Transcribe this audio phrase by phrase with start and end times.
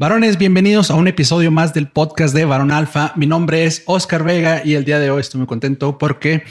[0.00, 3.12] Varones, bienvenidos a un episodio más del podcast de Varón Alfa.
[3.16, 6.44] Mi nombre es Oscar Vega y el día de hoy estoy muy contento porque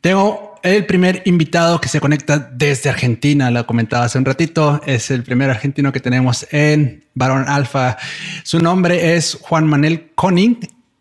[0.00, 3.50] tengo el primer invitado que se conecta desde Argentina.
[3.50, 4.80] Lo comentaba hace un ratito.
[4.86, 7.98] Es el primer argentino que tenemos en Varón Alfa.
[8.42, 10.58] Su nombre es Juan Manuel Koning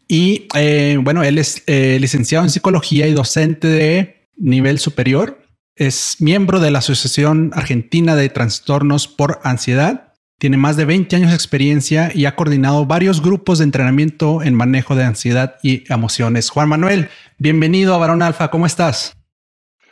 [0.10, 5.42] y eh, bueno, él es eh, licenciado en psicología y docente de nivel superior.
[5.74, 10.07] Es miembro de la Asociación Argentina de Trastornos por Ansiedad
[10.40, 14.54] tiene más de 20 años de experiencia y ha coordinado varios grupos de entrenamiento en
[14.54, 16.50] manejo de ansiedad y emociones.
[16.50, 19.14] Juan Manuel, bienvenido a Barón Alfa, ¿cómo estás?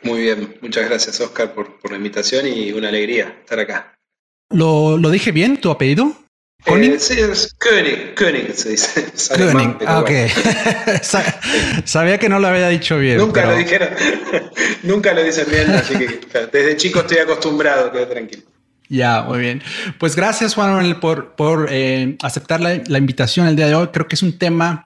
[0.02, 3.98] Muy bien, muchas gracias Oscar por, la invitación y una alegría estar acá.
[4.50, 6.12] ¿Lo, dije bien tu apellido?
[6.64, 9.06] Eh, sí, es König, König se dice.
[9.36, 10.10] König, ah, ok.
[11.84, 13.18] Sabía que no lo había dicho bien.
[13.18, 13.88] Nunca lo dijeron,
[14.84, 16.20] nunca lo dicen bien, así que
[16.52, 18.55] desde chico estoy acostumbrado, quedé tranquilo.
[18.88, 19.62] Ya, muy bien.
[19.98, 23.88] Pues gracias, Juan Manuel, por, por eh, aceptar la, invitación el día de hoy.
[23.88, 24.84] Creo que es un tema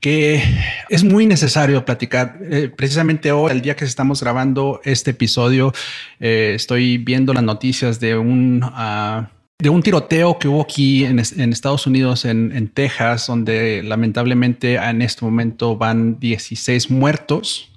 [0.00, 0.42] que
[0.88, 2.38] es muy necesario platicar.
[2.42, 5.72] Eh, precisamente hoy, el día que estamos grabando este episodio,
[6.20, 11.18] eh, estoy viendo las noticias de un, ah, de un tiroteo que hubo aquí en,
[11.18, 17.70] Estados Unidos, en, en, Texas, donde lamentablemente en este momento van 16 muertos,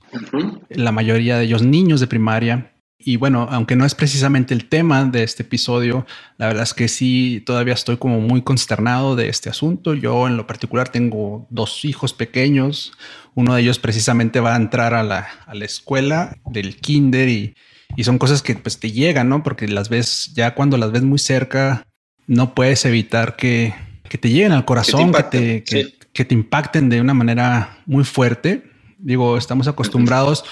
[0.70, 2.72] la mayoría de ellos niños de primaria.
[3.02, 6.06] Y bueno, aunque no es precisamente el tema de este episodio,
[6.38, 9.94] la verdad es que sí, todavía estoy como muy consternado de este asunto.
[9.94, 12.92] Yo en lo particular tengo dos hijos pequeños.
[13.36, 17.56] Uno de ellos precisamente va a entrar a la, a la escuela del kinder y,
[17.96, 19.44] y, son cosas que pues te llegan, ¿no?
[19.44, 21.88] Porque las ves, ya cuando las ves muy cerca,
[22.28, 23.74] no puedes evitar que,
[24.10, 28.04] que te lleguen al corazón, que te, que, que te impacten de una manera muy
[28.04, 28.70] fuerte.
[28.98, 30.44] Digo, estamos acostumbrados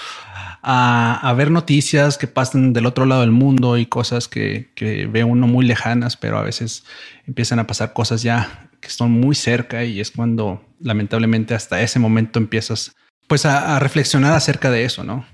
[0.70, 4.68] a, ver noticias que pasan del otro lado del mundo y cosas que,
[5.10, 6.84] ve uno muy lejanas, pero a veces
[7.26, 11.98] empiezan a pasar cosas ya que están muy cerca y es cuando lamentablemente hasta ese
[11.98, 12.94] momento empiezas
[13.26, 15.24] pues a, reflexionar acerca de eso, ¿no?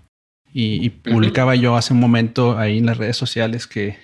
[0.52, 3.98] Y, publicaba yo hace un momento ahí en las redes sociales que,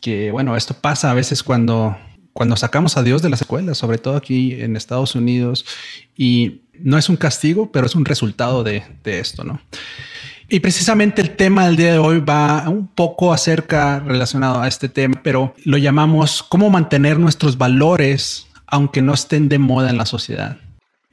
[0.00, 1.96] que, bueno, esto pasa a veces cuando,
[2.32, 5.64] cuando sacamos a Dios de las escuelas, sobre todo aquí en Estados Unidos,
[6.16, 9.60] y no es un castigo, pero es un resultado de, de esto, ¿no?
[10.48, 14.88] Y precisamente el tema del día de hoy va un poco acerca relacionado a este
[14.88, 20.06] tema, pero lo llamamos cómo mantener nuestros valores aunque no estén de moda en la
[20.06, 20.58] sociedad.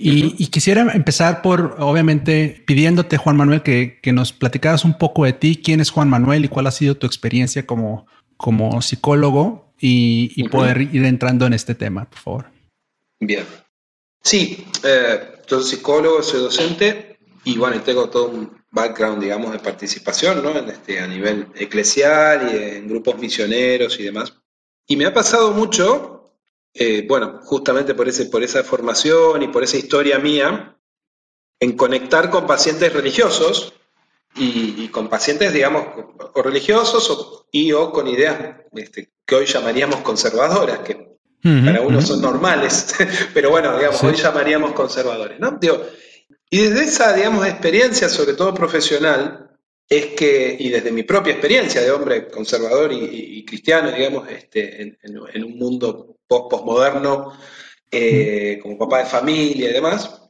[0.03, 5.61] Y, quisiera empezar por, obviamente, pidiéndote, Juan Manuel, que, nos platicaras un poco de ti,
[5.63, 10.81] quién es Juan Manuel y cuál ha sido tu experiencia como, como psicólogo y, poder
[10.81, 12.45] ir entrando en este tema, por favor.
[13.19, 13.45] Bien.
[14.23, 20.41] Sí, eh, soy psicólogo, soy docente y bueno, tengo todo un background, digamos, de participación,
[20.41, 20.57] ¿no?
[20.57, 24.33] En este, a nivel eclesial y en grupos misioneros y demás.
[24.87, 26.37] Y me ha pasado mucho,
[26.73, 30.77] eh, bueno, justamente por, ese, por esa formación y por esa historia mía,
[31.59, 33.73] en conectar con pacientes religiosos
[34.35, 35.85] y, con pacientes, digamos,
[36.33, 41.11] o religiosos y o con ideas este, que hoy llamaríamos conservadoras, que
[41.43, 42.95] para uno son normales,
[43.33, 45.57] pero bueno, digamos, hoy llamaríamos conservadores, ¿no?
[45.59, 45.85] Digo,
[46.53, 49.57] y desde esa, digamos, experiencia, sobre todo profesional,
[49.87, 55.45] es que, y desde mi propia experiencia de hombre conservador y, cristiano, digamos, este, en,
[55.45, 57.31] un mundo post-postmoderno,
[57.89, 60.29] eh, como papá de familia y demás,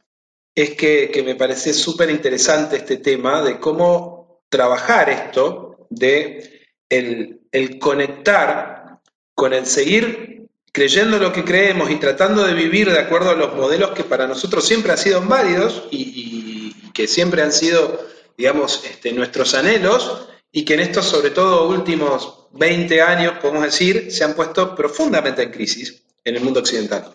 [0.54, 9.02] es que, me parece súper interesante este tema de cómo trabajar esto, de el conectar
[9.34, 10.41] con el seguir
[10.72, 14.28] creyendo lo que creemos y tratando de vivir de acuerdo a los modelos que para
[14.28, 18.06] nosotros siempre han sido válidos y, que siempre han sido,
[18.38, 24.12] digamos, este, nuestros anhelos y que en estos, sobre todo, últimos 20 años, podemos decir,
[24.12, 27.14] se han puesto profundamente en crisis en el mundo occidental.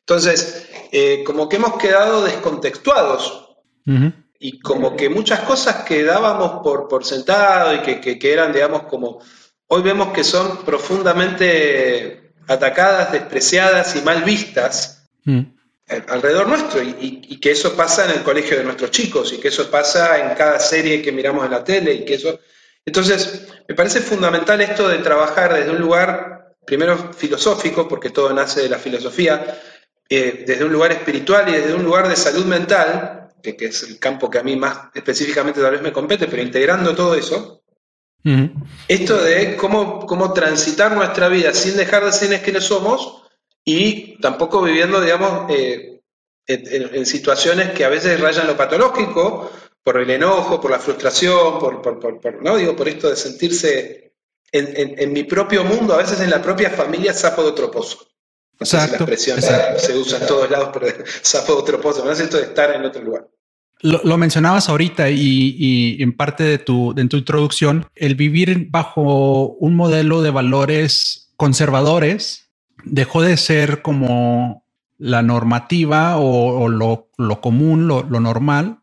[0.00, 3.56] Entonces, eh, como que hemos quedado descontextuados
[4.40, 8.82] y como que muchas cosas que dábamos por, por sentado y que, que eran, digamos,
[8.84, 9.20] como
[9.68, 15.40] hoy vemos que son profundamente atacadas, despreciadas y mal vistas mm.
[16.08, 19.70] alrededor nuestro y, que eso pasa en el colegio de nuestros chicos y que eso
[19.70, 22.40] pasa en cada serie que miramos en la tele y que eso...
[22.84, 28.62] Entonces, me parece fundamental esto de trabajar desde un lugar, primero filosófico, porque todo nace
[28.62, 29.60] de la filosofía,
[30.08, 33.98] eh, desde un lugar espiritual y desde un lugar de salud mental, que, es el
[33.98, 37.62] campo que a mí más específicamente tal vez me compete, pero integrando todo eso,
[38.88, 43.22] esto de cómo, cómo transitar nuestra vida sin dejar de ser quienes somos
[43.64, 46.00] y tampoco viviendo, digamos, eh,
[46.46, 49.50] en, situaciones que a veces rayan lo patológico,
[49.82, 52.56] por el enojo, por la frustración, por, por, ¿no?
[52.56, 54.14] Digo, por esto de sentirse
[54.50, 58.06] en, mi propio mundo, a veces en la propia familia, sapo de otro pozo.
[58.58, 60.86] No sé si la expresión se usa en todos lados, pero
[61.22, 63.28] sapo de otro pozo, no es esto de estar en otro lugar.
[63.82, 69.76] Lo, mencionabas ahorita y, en parte de tu, de tu introducción, el vivir bajo un
[69.76, 72.50] modelo de valores conservadores
[72.84, 74.64] dejó de ser como
[74.98, 78.78] la normativa o, lo, común, lo, normal,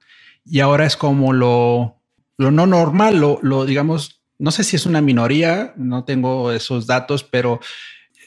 [0.45, 1.99] y ahora es como lo,
[2.37, 6.85] lo no normal, lo, lo, digamos, no sé si es una minoría, no tengo esos
[6.85, 7.59] datos, pero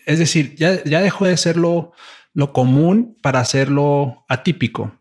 [0.04, 1.92] es decir, ya, ya dejó de ser lo,
[2.34, 4.92] lo común para hacerlo atípico.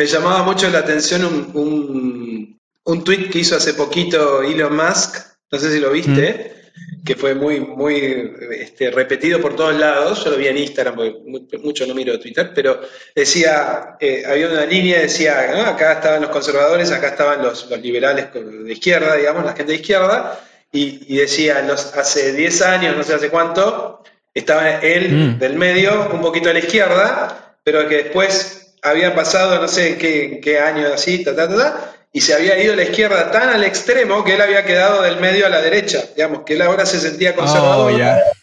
[0.00, 5.18] Me llamaba mucho la atención un, un, un tweet que hizo hace poquito Elon Musk,
[5.52, 6.70] no sé si lo viste,
[7.04, 10.24] que fue muy, muy este, repetido por todos lados.
[10.24, 12.80] Yo lo vi en Instagram, porque mucho no miro Twitter, pero
[13.14, 18.32] decía, eh, había una línea, decía, acá estaban los conservadores, acá estaban los, los, liberales
[18.32, 20.40] de izquierda, digamos, la gente de izquierda,
[20.72, 25.38] y, decía, los, hace 10 años, no sé hace cuánto, estaba él mm.
[25.38, 30.40] del medio, un poquito a la izquierda, pero que después había pasado no sé qué,
[30.42, 33.62] qué año así, ta, ta, ta, y se había ido a la izquierda tan al
[33.62, 36.98] extremo que él había quedado del medio a la derecha, digamos, que él ahora se
[36.98, 37.92] sentía conservador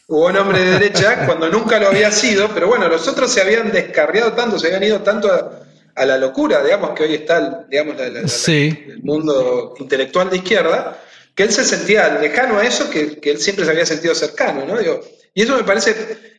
[0.07, 3.42] oh, un hombre de derecha cuando nunca lo había sido, pero bueno, los otros se
[3.42, 7.95] habían descarriado tanto, se habían ido tanto a, la locura, digamos, que hoy está digamos,
[8.00, 10.95] el mundo intelectual de izquierda,
[11.38, 14.66] que él se sentía lejano a eso, que, que él siempre se había sentido cercano,
[14.66, 14.78] ¿no?
[14.78, 15.00] Digo,
[15.34, 15.94] y eso me parece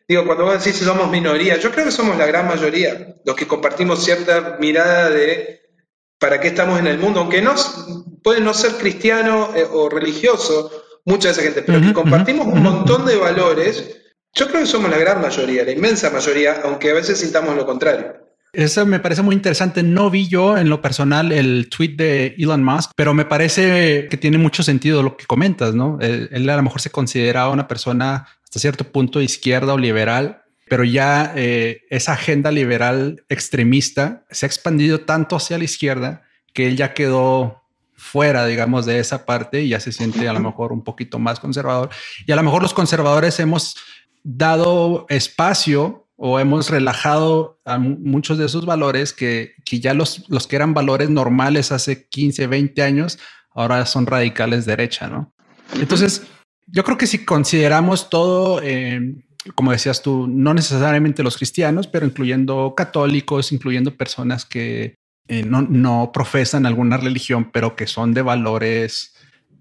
[0.08, 3.46] Digo, cuando vos decís somos minoría, yo creo que somos la gran mayoría, los que
[3.46, 5.60] compartimos cierta mirada de
[6.18, 7.54] para qué estamos en el mundo, aunque no
[8.22, 10.72] puede no ser cristiano eh, o religioso,
[11.04, 14.00] mucha de esa gente, pero que compartimos un montón de valores,
[14.32, 17.66] yo creo que somos la gran mayoría, la inmensa mayoría, aunque a veces sintamos lo
[17.66, 18.27] contrario.
[18.52, 19.82] Eso me parece muy interesante.
[19.82, 24.16] No vi yo en lo personal el tweet de Elon Musk, pero me parece que
[24.16, 25.98] tiene mucho sentido lo que comentas, ¿no?
[26.00, 30.84] él a lo mejor se consideraba una persona hasta cierto punto izquierda o liberal, pero
[30.84, 36.22] ya eh, esa agenda liberal extremista se ha expandido tanto hacia la izquierda
[36.54, 37.62] que él ya quedó
[37.94, 41.40] fuera, digamos, de esa parte y ya se siente a lo mejor un poquito más
[41.40, 41.90] conservador.
[42.26, 43.76] Y a lo mejor los conservadores hemos
[44.22, 50.48] dado espacio o hemos relajado a muchos de esos valores que, que ya los, los
[50.48, 53.20] que eran valores normales hace 15, 20 años,
[53.54, 55.32] ahora son radicales derecha, ¿no?
[55.74, 56.26] Entonces,
[56.66, 59.14] yo creo que si consideramos todo, eh,
[59.54, 64.96] como decías tú, no necesariamente los cristianos, pero incluyendo católicos, incluyendo personas que
[65.28, 69.14] eh, no, profesan alguna religión, pero que son de valores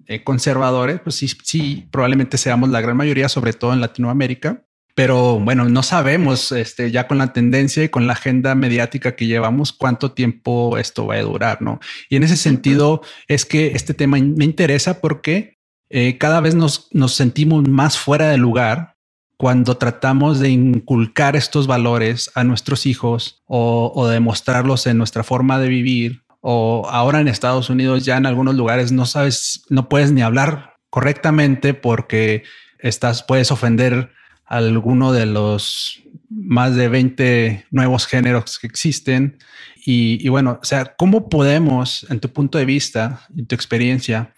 [0.08, 4.64] eh, conservadores, pues sí, sí, probablemente seamos la gran mayoría, sobre todo en Latinoamérica.
[4.98, 9.28] Pero bueno, no sabemos este, ya con la tendencia y con la agenda mediática que
[9.28, 11.80] llevamos cuánto tiempo esto va a durar, ¿no?
[12.10, 15.60] Y en ese sentido es que este tema me interesa porque
[15.92, 18.96] eh, cada vez nos, sentimos más fuera de lugar
[19.38, 25.68] cuando tratamos de inculcar estos valores a nuestros hijos o, demostrarlos en nuestra forma de
[25.68, 26.24] vivir.
[26.42, 30.74] O ahora en Estados Unidos ya en algunos lugares no sabes, no puedes ni hablar
[30.90, 32.42] correctamente porque
[32.80, 34.17] estás, puedes ofender
[34.48, 39.38] alguno de los más de 20 nuevos géneros que existen.
[39.86, 44.34] Y, y, bueno, o sea, ¿cómo podemos, en tu punto de vista, en tu experiencia,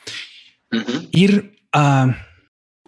[1.12, 2.26] ir a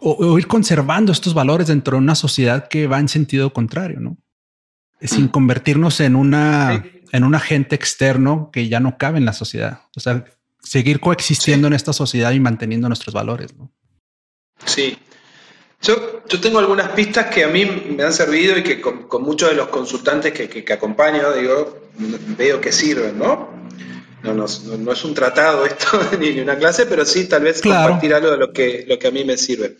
[0.01, 4.17] o, ir conservando estos valores dentro de una sociedad que va en sentido contrario, ¿no?
[4.99, 9.81] Sin convertirnos en una en un agente externo que ya no cabe en la sociedad.
[9.95, 10.23] O sea,
[10.61, 13.71] seguir coexistiendo en esta sociedad y manteniendo nuestros valores, ¿no?
[14.65, 14.97] Sí.
[15.81, 19.49] Yo, yo tengo algunas pistas que a mí me han servido y que con, muchos
[19.49, 21.89] de los consultantes que, que, que acompaño, digo,
[22.37, 23.61] veo que sirven, ¿no?
[24.23, 24.45] no, no,
[24.77, 28.37] no, es un tratado esto ni una clase, pero sí tal vez compartir algo de
[28.37, 29.77] lo que, lo que a mí me sirve.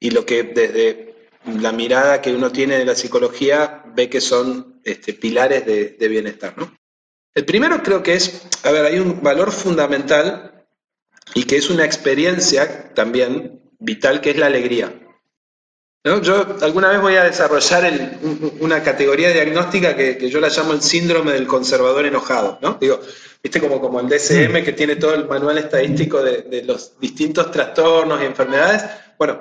[0.00, 1.30] Y lo que desde
[1.60, 6.54] la mirada que uno tiene de la psicología ve que son este, pilares de, bienestar.
[6.56, 6.76] ¿no?
[7.34, 10.66] El primero creo que es, a ver, hay un valor fundamental
[11.34, 14.92] y que es una experiencia también vital, que es la alegría.
[16.04, 17.90] Yo alguna vez voy a desarrollar
[18.60, 22.58] una categoría diagnóstica que, que, yo la llamo el síndrome del conservador enojado.
[22.60, 22.76] ¿no?
[22.78, 23.00] Digo,
[23.42, 28.20] viste como, como el DSM que tiene todo el manual estadístico de, los distintos trastornos
[28.20, 28.84] y enfermedades.
[29.16, 29.40] Bueno,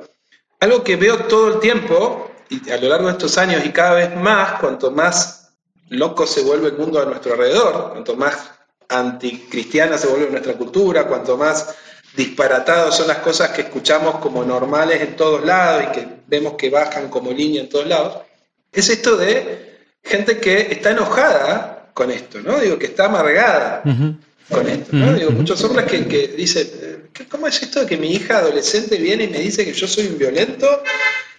[0.61, 3.95] algo que veo todo el tiempo y a lo largo de estos años y cada
[3.95, 5.51] vez más, cuanto más
[5.89, 8.51] loco se vuelve el mundo a nuestro alrededor, cuanto más
[8.87, 11.75] anticristiana se vuelve nuestra cultura, cuanto más
[12.15, 16.69] disparatados son las cosas que escuchamos como normales en todos lados y que vemos que
[16.69, 18.17] bajan como línea en todos lados,
[18.71, 22.59] es esto de gente que está enojada con esto, ¿no?
[22.59, 23.83] Digo, que está amargada
[24.49, 25.13] con esto, ¿no?
[25.13, 26.67] Digo, muchos hombres que, que dicen,
[27.29, 30.07] ¿cómo es esto de que mi hija adolescente viene y me dice que yo soy
[30.07, 30.83] un violento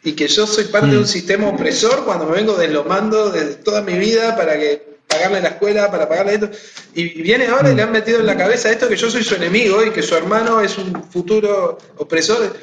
[0.02, 3.83] y que yo soy parte de un sistema opresor cuando me vengo deslomando desde toda
[3.83, 6.50] mi vida para que pagarle la escuela, para pagarle esto.
[6.94, 9.35] Y viene ahora y le han metido en la cabeza esto que yo soy su
[9.35, 12.56] enemigo y que su hermano es un futuro opresor.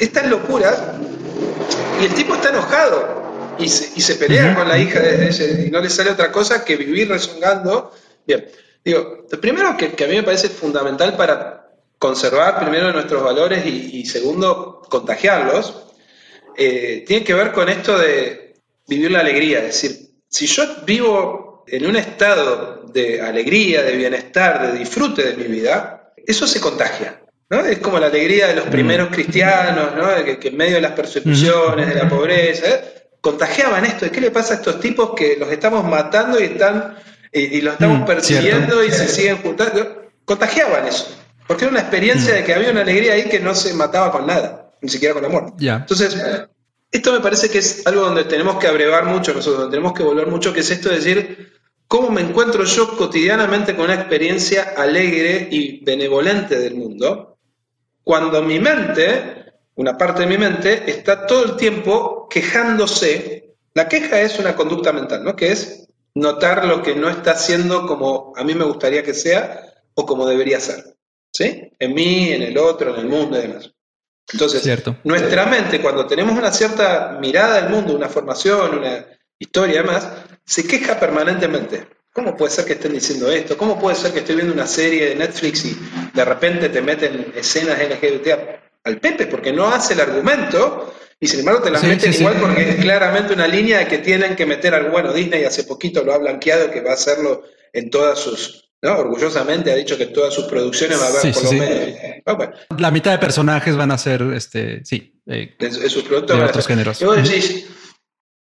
[0.00, 0.78] Estas locuras.
[2.00, 3.20] Y el tipo está enojado
[3.58, 7.08] y se, pelea con la hija de y no le sale otra cosa que vivir
[7.08, 7.92] rezongando.
[8.26, 8.46] Bien,
[8.84, 14.04] digo, lo primero que, a mí me parece fundamental para conservar primero nuestros valores y,
[14.06, 15.74] segundo, contagiarlos,
[16.56, 18.54] eh, tiene que ver con esto de
[18.88, 19.58] vivir la alegría.
[19.58, 25.36] Es decir, si yo vivo en un estado de alegría, de bienestar, de disfrute de
[25.36, 27.20] mi vida, eso se contagia.
[27.48, 27.60] ¿no?
[27.60, 28.70] Es como la alegría de los mm.
[28.70, 30.08] primeros cristianos, ¿no?
[30.24, 32.80] que, en medio de las persecuciones, de la pobreza, ¿eh?
[33.20, 34.10] contagiaban esto.
[34.10, 36.96] ¿Qué le pasa a estos tipos que los estamos matando y, están,
[37.32, 40.10] y, los estamos mm, persiguiendo y se siguen juntando?
[40.24, 41.16] Contagiaban eso.
[41.46, 42.36] Porque era una experiencia mm.
[42.36, 45.24] de que había una alegría ahí que no se mataba con nada, ni siquiera con
[45.24, 45.52] la muerte.
[45.58, 46.16] Entonces,
[46.90, 50.02] esto me parece que es algo donde tenemos que abrevar mucho nosotros, donde tenemos que
[50.02, 51.52] volver mucho, que es esto de decir,
[51.86, 57.38] ¿cómo me encuentro yo cotidianamente con una experiencia alegre y benevolente del mundo?
[58.02, 63.54] Cuando mi mente, una parte de mi mente, está todo el tiempo quejándose.
[63.74, 65.36] La queja es una conducta mental, ¿no?
[65.36, 69.62] Que es notar lo que no está haciendo como a mí me gustaría que sea
[69.94, 70.96] o como debería ser.
[71.32, 71.70] ¿Sí?
[71.78, 73.72] En mí, en el otro, en el mundo y demás.
[74.32, 74.62] Entonces,
[75.04, 79.06] nuestra mente, cuando tenemos una cierta mirada del mundo, una formación, una
[79.38, 80.08] historia además,
[80.44, 81.86] se queja permanentemente.
[82.12, 83.56] ¿Cómo puede ser que estén diciendo esto?
[83.56, 85.76] ¿Cómo puede ser que estoy viendo una serie de Netflix y
[86.12, 88.28] de repente te meten escenas LGBT
[88.84, 89.26] al Pepe?
[89.26, 93.32] Porque no hace el argumento y sin embargo te las meten igual porque es claramente
[93.32, 94.90] una línea de que tienen que meter algo.
[94.90, 98.98] Bueno, Disney hace poquito lo ha blanqueado que va a hacerlo en todas sus ¿no?
[98.98, 101.98] Orgullosamente ha dicho que todas sus producciones va a haber por lo menos.
[102.26, 105.56] Ah, la mitad de personajes van a ser, este, sí, eh,
[105.88, 107.00] sus productos de otros géneros.
[107.00, 107.66] Y vos decís,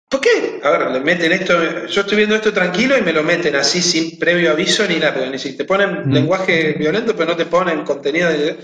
[0.09, 0.61] ¿por qué?
[0.63, 3.83] A ver, le meten esto, yo estoy viendo esto tranquilo y me lo meten así
[3.83, 7.85] sin previo aviso ni nada, porque ni te ponen lenguaje violento, pero no te ponen
[7.85, 8.57] contenido de...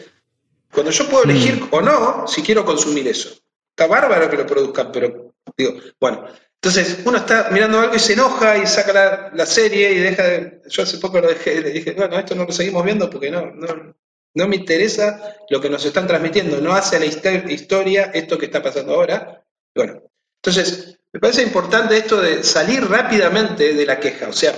[0.73, 3.31] Cuando yo puedo elegir o no si quiero consumir eso.
[3.71, 6.26] Está bárbaro que lo produzcan, pero digo, bueno,
[6.64, 10.62] entonces uno está mirando algo y se enoja y saca la, serie y deja de...
[10.66, 13.50] Yo hace poco lo dejé, le dije, bueno, esto no lo seguimos viendo porque no,
[13.50, 13.94] no,
[14.33, 18.47] no me interesa lo que nos están transmitiendo, no hace a la historia esto que
[18.47, 19.44] está pasando ahora.
[19.75, 20.04] Bueno,
[20.37, 24.28] entonces me parece importante esto de salir rápidamente de la queja.
[24.28, 24.54] O sea,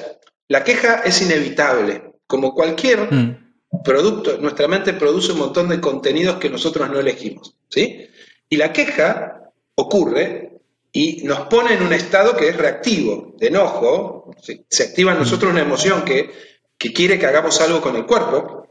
[0.46, 2.12] la queja es inevitable.
[2.28, 3.82] Como cualquier mm.
[3.82, 7.56] producto, nuestra mente produce un montón de contenidos que nosotros no elegimos.
[7.68, 8.08] ¿sí?
[8.48, 10.55] Y la queja ocurre
[10.98, 15.52] y nos pone en un estado que es reactivo, de enojo, se, activa en nosotros
[15.52, 16.32] una emoción que,
[16.78, 18.66] quiere que hagamos algo con el cuerpo,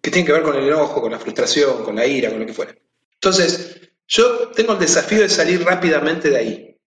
[0.00, 2.46] que tiene que ver con el enojo, con la frustración, con la ira, con lo
[2.46, 2.76] que fuera.
[3.14, 6.78] Entonces, yo tengo el desafío de salir rápidamente de ahí.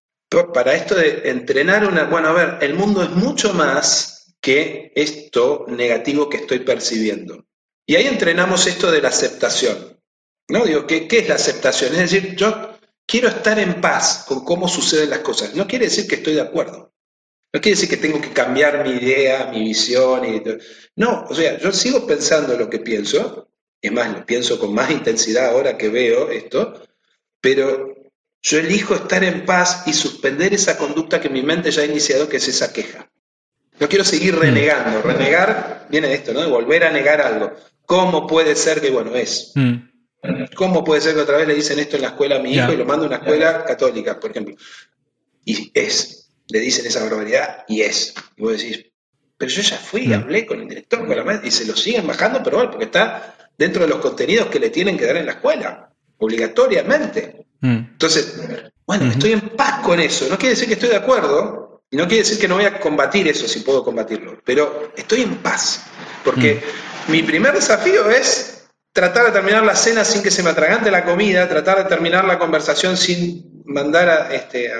[0.53, 2.05] Para esto de entrenar una...
[2.05, 7.43] Bueno, a ver, el mundo es mucho más que esto negativo que estoy percibiendo.
[7.85, 9.99] Y ahí entrenamos esto de la aceptación.
[10.47, 10.63] ¿No?
[10.63, 11.91] Digo, ¿qué, qué es la aceptación?
[11.91, 12.76] Es decir, yo
[13.07, 15.55] quiero estar en paz con cómo suceden las cosas.
[15.55, 16.93] No quiere decir que estoy de acuerdo.
[17.53, 20.25] No quiere decir que tengo que cambiar mi idea, mi visión.
[20.25, 20.43] Y
[20.97, 23.49] no, o sea, yo sigo pensando lo que pienso.
[23.81, 26.83] Es más, lo pienso con más intensidad ahora que veo esto.
[27.39, 27.95] Pero
[28.41, 32.27] yo elijo estar en paz y suspender esa conducta que mi mente ya ha iniciado,
[32.27, 33.09] que es esa queja.
[33.79, 34.39] No quiero seguir mm.
[34.39, 35.01] renegando.
[35.01, 36.41] Renegar viene de esto, ¿no?
[36.41, 37.53] De volver a negar algo.
[37.85, 39.53] ¿Cómo puede ser que, bueno, es?
[39.55, 39.75] Mm.
[40.55, 42.71] ¿Cómo puede ser que otra vez le dicen esto en la escuela a mi hijo
[42.73, 44.55] y lo mando a una escuela católica, por ejemplo?
[45.45, 48.13] Y es, le dicen esa barbaridad y es.
[48.35, 48.85] Y vos decís,
[49.37, 52.07] pero yo ya fui, hablé con el director, con la maestra, y se lo siguen
[52.07, 55.27] bajando, pero bueno, porque está dentro de los contenidos que le tienen que dar en
[55.27, 57.45] la escuela, obligatoriamente.
[57.61, 57.75] Mm.
[57.91, 58.35] Entonces,
[58.85, 60.27] bueno, estoy en paz con eso.
[60.29, 62.79] No quiere decir que estoy de acuerdo, y no quiere decir que no voy a
[62.79, 65.85] combatir eso si puedo combatirlo, pero estoy en paz.
[66.23, 66.61] Porque
[67.07, 67.11] mm.
[67.11, 68.56] mi primer desafío es
[68.91, 72.25] tratar de terminar la cena sin que se me atragante la comida, tratar de terminar
[72.25, 74.71] la conversación sin mandar a, este,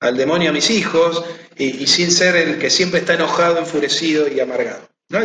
[0.00, 1.24] al demonio a mis hijos
[1.56, 4.88] y, sin ser el que siempre está enojado, enfurecido y amargado.
[5.08, 5.20] ¿no?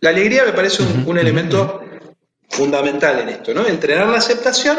[0.00, 1.80] la alegría me parece un, elemento
[2.48, 3.66] fundamental en esto, ¿no?
[3.66, 4.76] Entrenar la aceptación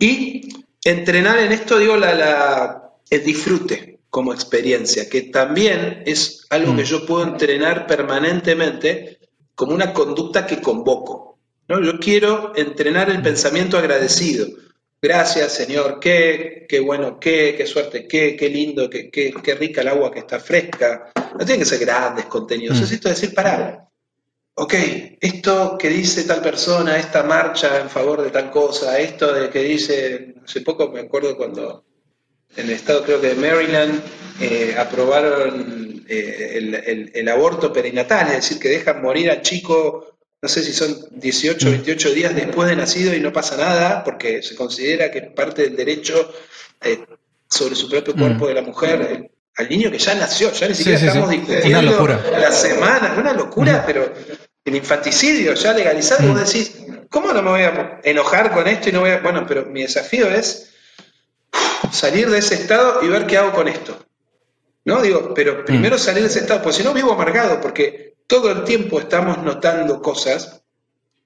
[0.00, 0.48] y
[0.82, 6.86] entrenar en esto, digo, la, el disfrute como experiencia, que también es algo que mm.
[6.86, 9.18] yo puedo entrenar permanentemente
[9.54, 11.25] como una conducta que convoco.
[11.68, 11.82] ¿No?
[11.82, 14.46] Yo quiero entrenar el pensamiento agradecido.
[15.00, 19.82] Gracias, Señor, qué, qué bueno, qué, qué suerte, qué, qué lindo, qué, qué, qué, rica
[19.82, 21.12] el agua que está fresca.
[21.38, 22.84] No tienen que ser grandes contenidos, mm.
[22.84, 23.88] es esto de decir, pará,
[24.54, 24.74] ok,
[25.20, 29.62] esto que dice tal persona, esta marcha en favor de tal cosa, esto de que
[29.62, 31.84] dice, hace poco me acuerdo cuando
[32.56, 34.00] en el estado creo que de Maryland
[34.40, 40.15] eh, aprobaron eh, el, aborto perinatal, es decir, que dejan morir al chico,
[40.46, 44.04] no sé si son 18 o 28 días después de nacido y no pasa nada,
[44.04, 46.32] porque se considera que parte del derecho
[46.80, 47.04] eh,
[47.48, 48.48] sobre su propio cuerpo mm.
[48.48, 53.16] de la mujer, al niño que ya nació, ya ni siquiera estamos discutiendo la semana,
[53.18, 53.86] una locura, mm.
[53.86, 54.12] pero
[54.64, 56.44] el infanticidio ya legalizado, vos mm.
[56.44, 56.76] decís,
[57.10, 59.18] ¿cómo no me voy a enojar con esto y no voy a...
[59.18, 60.70] Bueno, pero mi desafío es
[61.90, 63.98] salir de ese estado y ver qué hago con esto.
[64.84, 65.02] ¿No?
[65.02, 68.64] Digo, pero primero salir de ese estado, porque si no vivo amargado, porque todo el
[68.64, 70.62] tiempo estamos notando cosas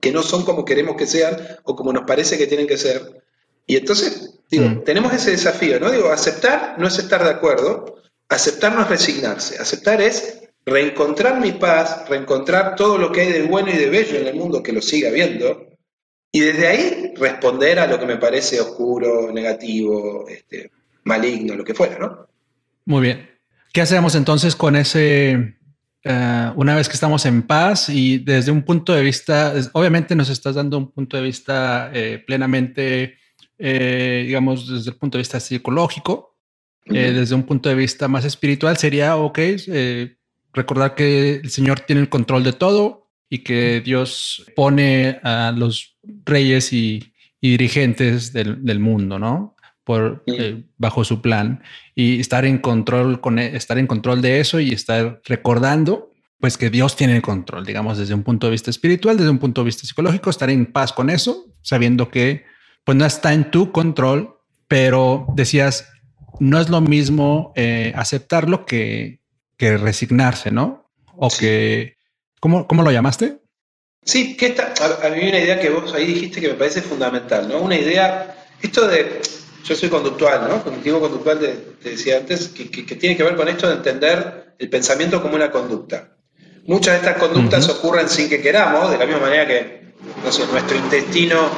[0.00, 3.23] que no son como queremos que sean o como nos parece que tienen que ser.
[3.66, 4.85] Y entonces, digo, mm.
[4.85, 5.90] tenemos ese desafío, ¿no?
[5.90, 11.52] Digo, aceptar no es estar de acuerdo, aceptar no es resignarse, aceptar es reencontrar mi
[11.52, 14.73] paz, reencontrar todo lo que hay de bueno y de bello en el mundo que
[14.73, 15.71] lo siga viendo,
[16.33, 20.71] y desde ahí responder a lo que me parece oscuro, negativo, este,
[21.04, 22.28] maligno, lo que fuera, ¿no?
[22.85, 23.30] Muy bien.
[23.73, 25.57] ¿Qué hacemos entonces con ese,
[26.02, 30.30] eh, una vez que estamos en paz y desde un punto de vista, obviamente nos
[30.30, 33.19] estás dando un punto de vista eh, plenamente,
[33.59, 36.38] eh, digamos, desde el punto de vista psicológico,
[36.87, 39.38] desde un punto de vista más espiritual, sería, ok,
[40.52, 45.97] recordar que el Señor tiene el control de todo y que Dios pone a los
[46.25, 49.57] reyes y, dirigentes del, mundo, ¿no?
[49.90, 51.64] Por, eh, bajo su plan
[51.97, 56.56] y estar en control con e, estar en control de eso y estar recordando pues
[56.56, 59.62] que Dios tiene el control, digamos, desde un punto de vista espiritual, desde un punto
[59.62, 62.45] de vista psicológico, estar en paz con eso, sabiendo que
[62.84, 64.38] pues no está en tu control,
[64.69, 65.91] pero decías,
[66.38, 69.23] no es lo mismo eh, aceptarlo que,
[69.56, 70.88] que resignarse, ¿no?
[71.17, 71.97] O que,
[72.38, 73.41] ¿cómo, ¿cómo lo llamaste?
[74.04, 74.73] Sí, que esta,
[75.04, 77.60] a, mí una idea que vos ahí dijiste que me parece fundamental, ¿no?
[77.60, 79.21] Una idea, esto de,
[79.64, 80.62] yo soy conductual, ¿no?
[80.62, 85.23] Cognitivo conductual, te, decía antes, que, tiene que ver con esto de entender el pensamiento
[85.23, 86.16] como una conducta.
[86.66, 89.80] Muchas de estas conductas ocurren sin que queramos, de la misma manera que
[90.25, 91.50] no sé, nuestro intestino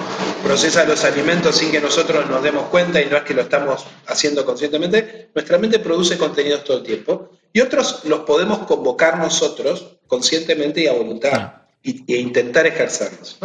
[0.42, 3.86] procesa los alimentos sin que nosotros nos demos cuenta y no es que lo estamos
[4.06, 9.98] haciendo conscientemente, nuestra mente produce contenidos todo el tiempo y otros los podemos convocar nosotros
[10.06, 13.38] conscientemente y a voluntad y, e intentar ejercerlos.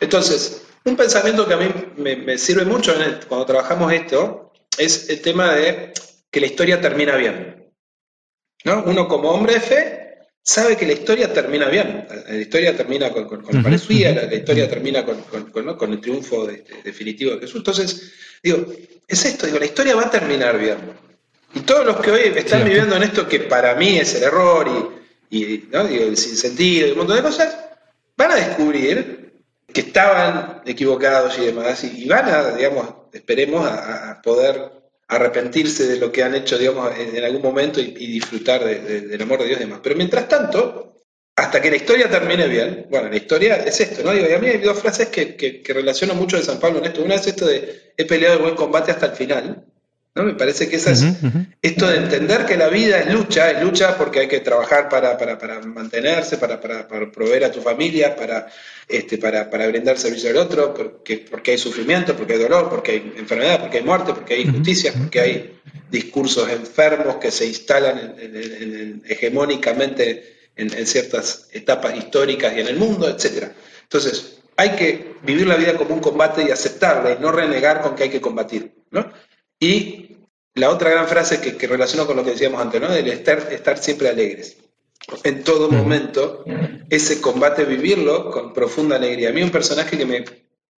[0.00, 2.94] Entonces, un pensamiento que a mí me, sirve mucho
[3.28, 5.92] cuando trabajamos esto es el tema de
[6.30, 7.72] que la historia termina bien.
[8.64, 8.82] ¿no?
[8.84, 12.06] Uno como hombre de fe sabe que la historia termina bien.
[12.28, 13.74] La historia termina con, con, la la,
[14.34, 16.46] historia termina con, el triunfo
[16.84, 17.56] definitivo de Jesús.
[17.56, 18.66] Entonces, digo,
[19.08, 20.76] es esto, digo, la historia va a terminar bien.
[21.54, 24.92] Y todos los que hoy están viviendo en esto que para mí es el error
[25.30, 25.84] y, y ¿no?
[25.84, 27.56] digo, el sinsentido y un montón de cosas,
[28.16, 29.23] van a descubrir
[29.74, 34.70] que estaban equivocados y demás, y, van a, digamos, esperemos, a, poder
[35.08, 39.46] arrepentirse de lo que han hecho, digamos, en, algún momento y, disfrutar del amor de
[39.46, 39.80] Dios y demás.
[39.82, 41.02] Pero mientras tanto,
[41.36, 44.12] hasta que la historia termine bien, bueno, la historia es esto, ¿no?
[44.12, 46.86] Digo, y a mí hay dos frases que, que relaciono mucho de San Pablo en
[46.86, 47.02] esto.
[47.02, 49.64] Una es esto de, he peleado el buen combate hasta el final,
[50.14, 50.22] ¿No?
[50.22, 51.04] Me parece que esa es
[51.60, 55.18] esto de entender que la vida es lucha, es lucha porque hay que trabajar para,
[55.66, 58.46] mantenerse, para, proveer a tu familia, para,
[58.86, 63.14] este, para, brindar servicio al otro, porque, porque hay sufrimiento, porque hay dolor, porque hay
[63.16, 68.14] enfermedad, porque hay muerte, porque hay injusticias, porque hay discursos enfermos que se instalan
[69.06, 73.48] hegemónicamente en, ciertas etapas históricas y en el mundo, etc.
[73.82, 77.96] Entonces, hay que vivir la vida como un combate y aceptarla y no renegar con
[77.96, 78.72] que hay que combatir.
[78.90, 79.10] ¿no?
[79.58, 80.03] Y
[80.54, 82.90] la otra gran frase que, que relaciono con lo que decíamos antes, ¿no?
[82.90, 84.56] Del estar, estar siempre alegres.
[85.22, 86.44] En todo momento,
[86.88, 89.30] ese combate vivirlo con profunda alegría.
[89.30, 90.24] A mí un personaje que me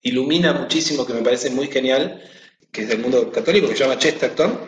[0.02, 2.22] ilumina muchísimo, que me parece muy genial,
[2.72, 4.58] que es del mundo católico, que se llama Chesterton,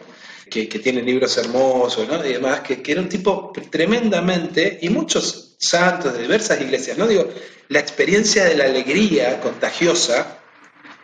[0.48, 2.24] que, tiene libros hermosos ¿no?
[2.24, 7.06] y demás, que, que, era un tipo tremendamente, y muchos santos de diversas iglesias, ¿no?
[7.06, 7.28] Digo,
[7.68, 10.38] la experiencia de la alegría contagiosa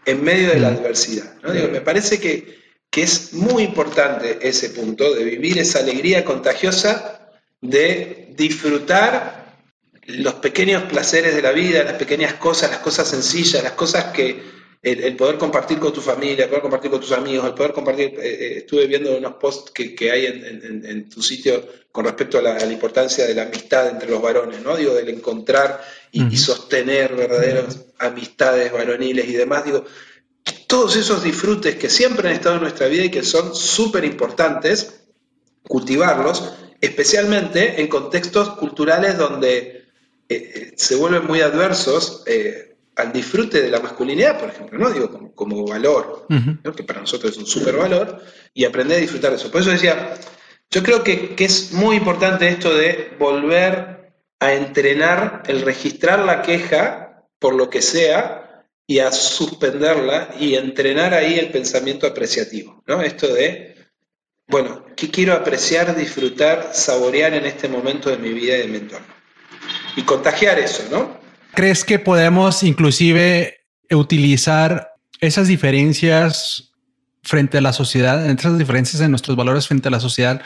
[0.07, 1.35] en medio de la adversidad.
[1.43, 1.53] ¿no?
[1.53, 2.64] Digo, me parece que
[2.95, 7.29] que es muy importante ese punto de vivir esa alegría contagiosa,
[7.61, 9.57] de disfrutar
[10.07, 14.41] los pequeños placeres de la vida, las pequeñas cosas, las cosas sencillas, las cosas que
[14.81, 18.15] el, poder compartir con tu familia, el poder compartir con tus amigos, el poder compartir,
[18.17, 22.65] eh, eh, estuve viendo unos posts que, hay en, tu sitio con respecto a la,
[22.65, 24.77] importancia de la amistad entre los varones, ¿no?
[24.77, 25.81] Digo, del encontrar
[26.13, 29.85] y, sostener verdaderas amistades varoniles y demás, digo,
[30.67, 35.05] todos esos disfrutes que siempre han estado en nuestra vida y que son súper importantes,
[35.67, 39.87] cultivarlos, especialmente en contextos culturales donde
[40.29, 42.25] eh, se vuelven muy adversos
[42.97, 44.91] al disfrute de la masculinidad, por ejemplo, ¿no?
[44.91, 46.27] Digo, como, valor,
[46.77, 48.23] que para nosotros es un super valor,
[48.53, 49.51] y aprender a disfrutar de eso.
[49.51, 50.15] Por eso decía,
[50.71, 57.25] yo creo que, es muy importante esto de volver a entrenar el registrar la queja
[57.39, 58.44] por lo que sea
[58.87, 63.01] y a suspenderla y entrenar ahí el pensamiento apreciativo, ¿no?
[63.03, 63.77] Esto de,
[64.47, 68.79] bueno, ¿qué quiero apreciar, disfrutar, saborear en este momento de mi vida y de mi
[68.79, 69.07] entorno?
[69.97, 71.19] Y contagiar eso, ¿no?
[71.55, 76.73] ¿Crees que podemos inclusive utilizar esas diferencias
[77.23, 80.43] frente a la sociedad, esas diferencias en nuestros valores frente a la sociedad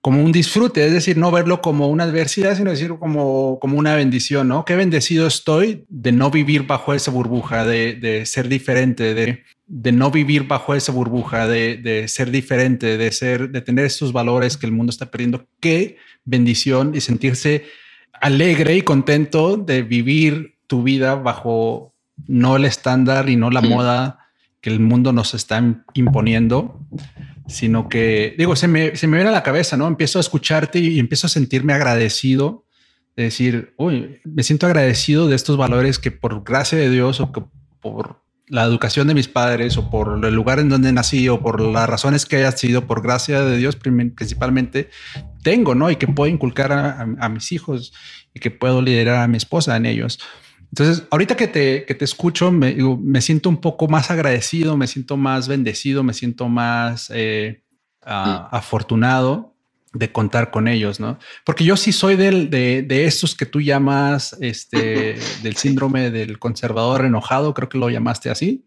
[0.00, 3.94] como un disfrute, es decir, no verlo como una adversidad, sino decir como, como una
[3.94, 4.64] bendición, ¿no?
[4.64, 10.10] Qué bendecido estoy de no vivir bajo esa burbuja, de, ser diferente, de, de, no
[10.10, 14.64] vivir bajo esa burbuja, de, de, ser diferente, de ser, de tener estos valores que
[14.64, 15.46] el mundo está perdiendo.
[15.60, 17.64] Qué bendición y sentirse
[18.20, 21.92] alegre y contento de vivir tu vida bajo
[22.26, 24.18] no el estándar y no la moda
[24.60, 25.62] que el mundo nos está
[25.94, 26.80] imponiendo,
[27.50, 29.86] sino que, digo, se me, se me viene a la cabeza, ¿no?
[29.86, 32.64] Empiezo a escucharte y empiezo a sentirme agradecido,
[33.16, 37.32] de decir, uy, me siento agradecido de estos valores que por gracia de Dios o
[37.32, 37.42] que
[37.80, 41.60] por la educación de mis padres o por el lugar en donde nací o por
[41.60, 44.90] las razones que haya sido, por gracia de Dios principalmente,
[45.42, 45.90] tengo, ¿no?
[45.90, 47.92] Y que puedo inculcar a, mis hijos
[48.34, 50.18] y que puedo liderar a mi esposa en ellos.
[50.72, 54.86] Entonces, ahorita que te, que te escucho, me, me, siento un poco más agradecido, me
[54.86, 57.64] siento más bendecido, me siento más eh,
[58.02, 59.56] afortunado
[59.92, 61.18] de contar con ellos, ¿no?
[61.44, 66.38] Porque yo sí soy del, de, de estos que tú llamas, este, del síndrome del
[66.38, 68.66] conservador enojado, creo que lo llamaste así,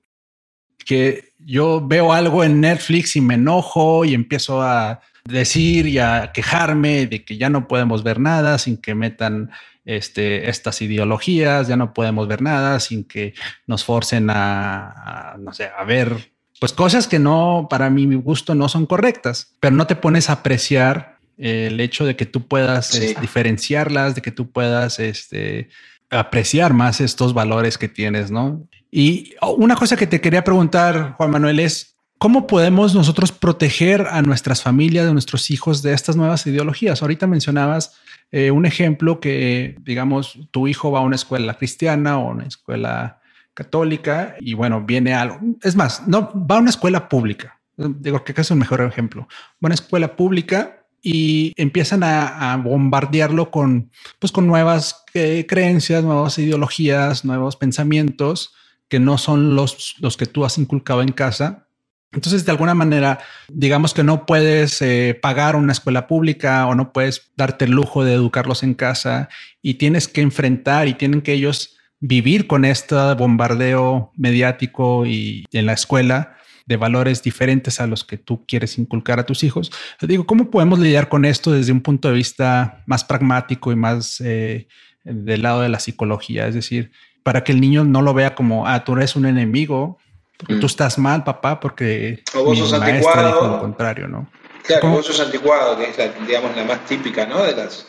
[0.85, 6.31] que yo veo algo en Netflix y me enojo y empiezo a decir y a
[6.33, 9.51] quejarme de que ya no podemos ver nada sin que metan
[9.85, 13.33] este, estas ideologías, ya no podemos ver nada sin que
[13.67, 18.69] nos forcen a, no sé, a ver pues cosas que no, para mi gusto, no
[18.69, 24.15] son correctas, pero no te pones a apreciar el hecho de que tú puedas diferenciarlas,
[24.15, 25.67] de que tú puedas este,
[26.09, 28.65] apreciar más estos valores que tienes, ¿no?
[28.91, 31.93] Y una cosa que te quería preguntar, Juan Manuel, es
[32.23, 37.01] ¿Cómo podemos nosotros proteger a nuestras familias, a nuestros hijos de estas nuevas ideologías?
[37.01, 37.95] Ahorita mencionabas
[38.35, 43.21] eh, un ejemplo que, digamos, tu hijo va a una escuela cristiana o una escuela
[43.53, 45.39] católica y bueno, viene algo.
[45.61, 47.61] Es más, no va a una escuela pública.
[47.77, 49.27] Digo que es un mejor ejemplo.
[49.27, 49.27] Va
[49.61, 56.39] a una escuela pública y empiezan a, bombardearlo con, pues, con nuevas eh, creencias, nuevas
[56.39, 58.55] ideologías, nuevos pensamientos
[58.87, 61.67] que no son los, los que tú has inculcado en casa
[62.13, 66.93] entonces, de alguna manera, digamos que no puedes eh, pagar una escuela pública o no
[66.93, 69.29] puedes darte el lujo de educarlos en casa
[69.61, 75.65] y tienes que enfrentar y tienen que ellos vivir con este bombardeo mediático y en
[75.65, 79.71] la escuela de valores diferentes a los que tú quieres inculcar a tus hijos.
[80.01, 84.21] Digo, ¿cómo podemos lidiar con esto desde un punto de vista más pragmático y más
[84.21, 84.67] eh,
[85.03, 86.47] del lado de la psicología?
[86.47, 86.91] Es decir,
[87.23, 89.97] para que el niño no lo vea como, ah, tú eres un enemigo,
[90.37, 90.65] Tú mm.
[90.65, 93.47] estás mal, papá, porque o vos sos anticuado.
[93.47, 94.29] lo contrario, ¿no?
[94.63, 97.43] Claro, vos sos anticuado, que es la, digamos, la más típica, ¿no?
[97.43, 97.87] De las,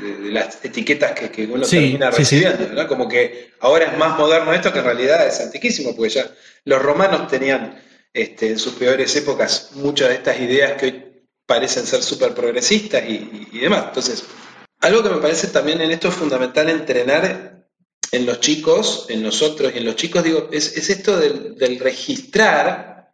[0.00, 2.86] de, las etiquetas que, que uno termina recibiendo, ¿no?
[2.86, 6.26] Como que ahora es más moderno esto que en realidad es antiquísimo, porque ya
[6.64, 7.80] los romanos tenían
[8.12, 11.04] este, en sus peores épocas muchas de estas ideas que hoy
[11.46, 13.86] parecen ser súper progresistas y, y demás.
[13.88, 14.24] Entonces,
[14.80, 17.53] algo que me parece también en esto es fundamental entrenar
[18.14, 23.12] en los chicos, en nosotros y en los chicos, digo, es, esto del, registrar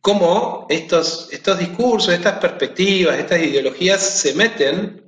[0.00, 5.02] cómo estos, estos discursos, estas perspectivas, estas ideologías se meten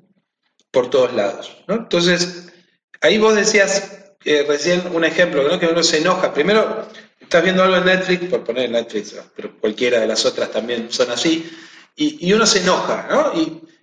[0.70, 1.56] por todos lados.
[1.68, 2.52] Entonces,
[3.00, 5.58] ahí vos decías eh, recién un ejemplo, ¿no?
[5.58, 6.34] que uno se enoja.
[6.34, 6.86] Primero,
[7.18, 11.10] estás viendo algo en Netflix, por poner Netflix, pero cualquiera de las otras también son
[11.10, 11.50] así,
[11.96, 13.32] y, uno se enoja, ¿no?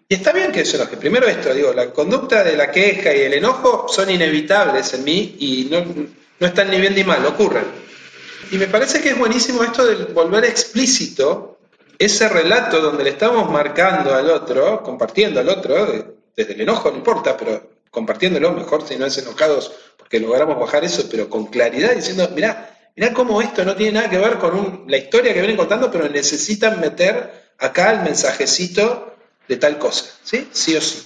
[0.10, 0.98] Y está bien que se enoje.
[0.98, 5.36] Primero esto, digo, la conducta de la queja y el enojo son inevitables en mí
[5.40, 5.84] y no,
[6.40, 7.66] no están ni bien ni mal, ocurren.
[8.52, 11.58] Y me parece que es buenísimo esto de volver explícito
[12.00, 16.98] ese relato donde le estamos marcando al otro, compartiendo al otro, desde el enojo no
[16.98, 21.94] importa, pero compartiéndolo mejor si no es enojados, porque logramos bajar eso, pero con claridad
[21.94, 25.58] diciendo, mirá, mirá cómo esto no tiene nada que ver con la historia que vienen
[25.58, 29.17] contando, pero necesitan meter acá el mensajecito
[29.48, 30.48] de tal cosa, ¿sí?
[30.52, 31.04] Sí o sí.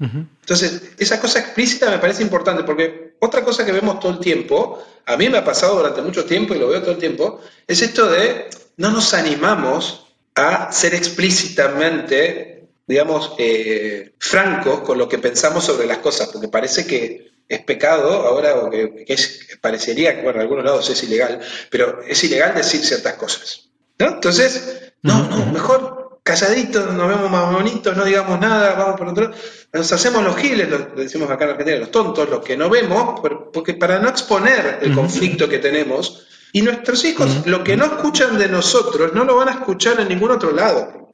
[0.00, 4.82] Entonces, esa cosa explícita me parece importante, porque otra cosa que vemos todo el tiempo,
[5.06, 7.82] a mí me ha pasado durante mucho tiempo y lo veo todo el tiempo, es
[7.82, 15.64] esto de no nos animamos a ser explícitamente, digamos, eh, francos con lo que pensamos
[15.64, 19.04] sobre las cosas, porque parece que es pecado ahora, o que,
[19.60, 23.68] parecería que, bueno, en algunos lados es ilegal, pero es ilegal decir ciertas cosas.
[23.98, 24.08] ¿no?
[24.08, 25.97] Entonces, no, no, mejor
[26.28, 29.32] calladitos, nos vemos más bonitos, no digamos nada, vamos por otro
[29.72, 33.20] nos hacemos los giles, lo decimos acá en Argentina, los tontos, los que no vemos,
[33.52, 38.38] porque para no exponer el conflicto que tenemos, y nuestros hijos, lo que no escuchan
[38.38, 41.12] de nosotros, no lo van a escuchar en ningún otro lado.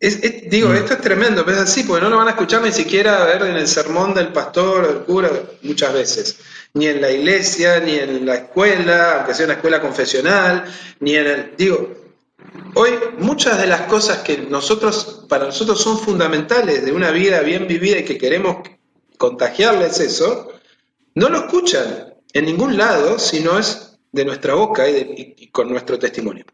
[0.00, 3.26] digo, esto es tremendo, es así, porque no lo van a escuchar ni siquiera a
[3.26, 5.30] ver en el sermón del pastor o del cura
[5.62, 6.38] muchas veces,
[6.74, 10.64] ni en la iglesia, ni en la escuela, aunque sea una escuela confesional,
[11.00, 12.05] ni en el, digo,
[12.74, 17.66] hoy muchas de las cosas que nosotros, para nosotros son fundamentales de una vida bien
[17.66, 18.58] vivida y que queremos
[19.18, 20.52] contagiarles eso,
[21.14, 25.98] no lo escuchan en ningún lado si no es de nuestra boca y, con nuestro
[25.98, 26.44] testimonio.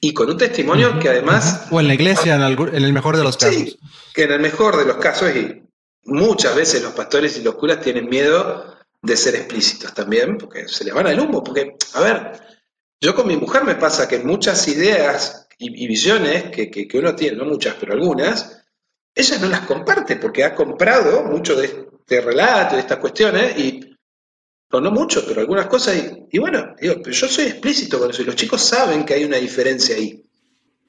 [0.00, 1.68] Y con un testimonio que además...
[1.70, 3.54] O en la iglesia, en, el mejor de los casos.
[3.54, 3.78] Sí,
[4.12, 5.62] que en el mejor de los casos, y
[6.04, 10.84] muchas veces los pastores y los curas tienen miedo de ser explícitos también, porque se
[10.84, 12.32] les van al humo, porque, a ver,
[13.02, 17.36] yo con mi mujer me pasa que muchas ideas y, visiones que, que, uno tiene,
[17.36, 18.64] no muchas, pero algunas,
[19.12, 23.96] ella no las comparte porque ha comprado mucho de este relato, de estas cuestiones, y
[24.70, 25.96] no, mucho, pero algunas cosas,
[26.30, 29.24] y, bueno, digo, pero yo soy explícito con eso, y los chicos saben que hay
[29.24, 30.24] una diferencia ahí,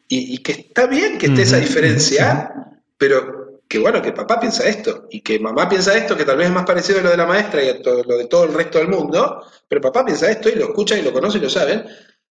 [0.08, 3.43] y, que está bien que esté esa diferencia, pero
[3.74, 6.54] que bueno, que papá piensa esto, y que mamá piensa esto, que tal vez es
[6.54, 8.88] más parecido a lo de la maestra y a lo de todo el resto del
[8.88, 11.84] mundo, pero papá piensa esto y lo escucha y lo conoce y lo saben,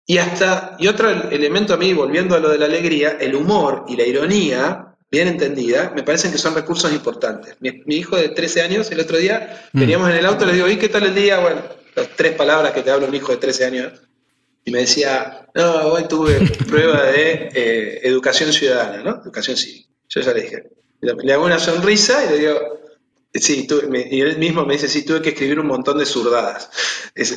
[0.05, 3.83] y hasta, y otro elemento a mí, volviendo a lo de la alegría, el humor
[3.89, 7.57] y la ironía, bien entendida, me parecen que son recursos importantes.
[7.59, 9.79] Mi, hijo de 13 años, el otro día, mm.
[9.81, 11.39] veníamos en el auto, le digo, ¿y qué tal el día?
[11.39, 11.63] Bueno,
[11.95, 13.91] las tres palabras que te habla un hijo de 13 años.
[14.63, 19.21] Y me decía, no, hoy tuve prueba de eh, educación ciudadana, ¿no?
[19.21, 19.89] Educación cívica.
[20.07, 20.63] Yo ya le dije,
[21.01, 22.75] le hago una sonrisa y le digo,
[23.37, 23.67] Sí,
[24.09, 26.69] y él mismo me dice, sí, tuve que escribir un montón de zurdadas.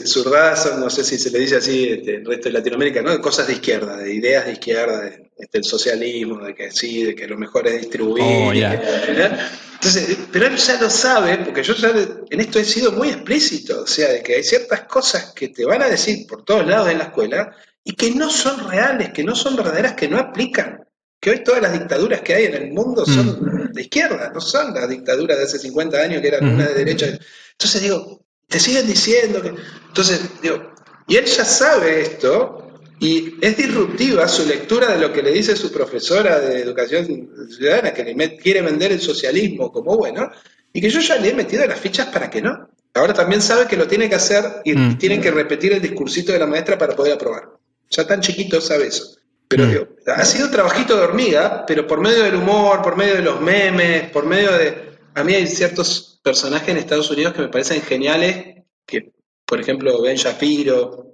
[0.06, 3.02] zurdadas son, no sé si se le dice así este, en el resto de Latinoamérica,
[3.02, 3.10] ¿no?
[3.10, 7.02] De cosas de izquierda, de ideas de izquierda, de, este, el socialismo, de que sí,
[7.02, 8.22] de que lo mejor es distribuir.
[8.22, 11.92] Oh, Entonces, pero él ya lo sabe, porque yo ya
[12.30, 15.64] en esto he sido muy explícito, o sea, de que hay ciertas cosas que te
[15.64, 19.24] van a decir por todos lados en la escuela y que no son reales, que
[19.24, 20.87] no son verdaderas, que no aplican
[21.20, 23.72] que hoy todas las dictaduras que hay en el mundo son mm.
[23.72, 27.06] de izquierda, no son las dictaduras de hace 50 años que eran una de derecha.
[27.52, 29.52] Entonces digo, te siguen diciendo que...
[29.88, 30.74] Entonces digo,
[31.06, 32.68] y él ya sabe esto
[33.00, 37.92] y es disruptiva su lectura de lo que le dice su profesora de educación ciudadana,
[37.92, 40.30] que le quiere vender el socialismo como bueno,
[40.72, 42.68] y que yo ya le he metido las fichas para que no.
[42.94, 44.98] Ahora también sabe que lo tiene que hacer y, mm.
[44.98, 47.50] tiene que repetir el discursito de la maestra para poder aprobar.
[47.90, 49.17] Ya tan chiquito sabe eso.
[49.48, 50.10] Pero mm.
[50.10, 53.40] ha sido un trabajito de hormiga, pero por medio del humor, por medio de los
[53.40, 54.88] memes, por medio de...
[55.14, 59.12] A mí hay ciertos personajes en Estados Unidos que me parecen geniales, que
[59.44, 61.08] por ejemplo Ben Shapiro,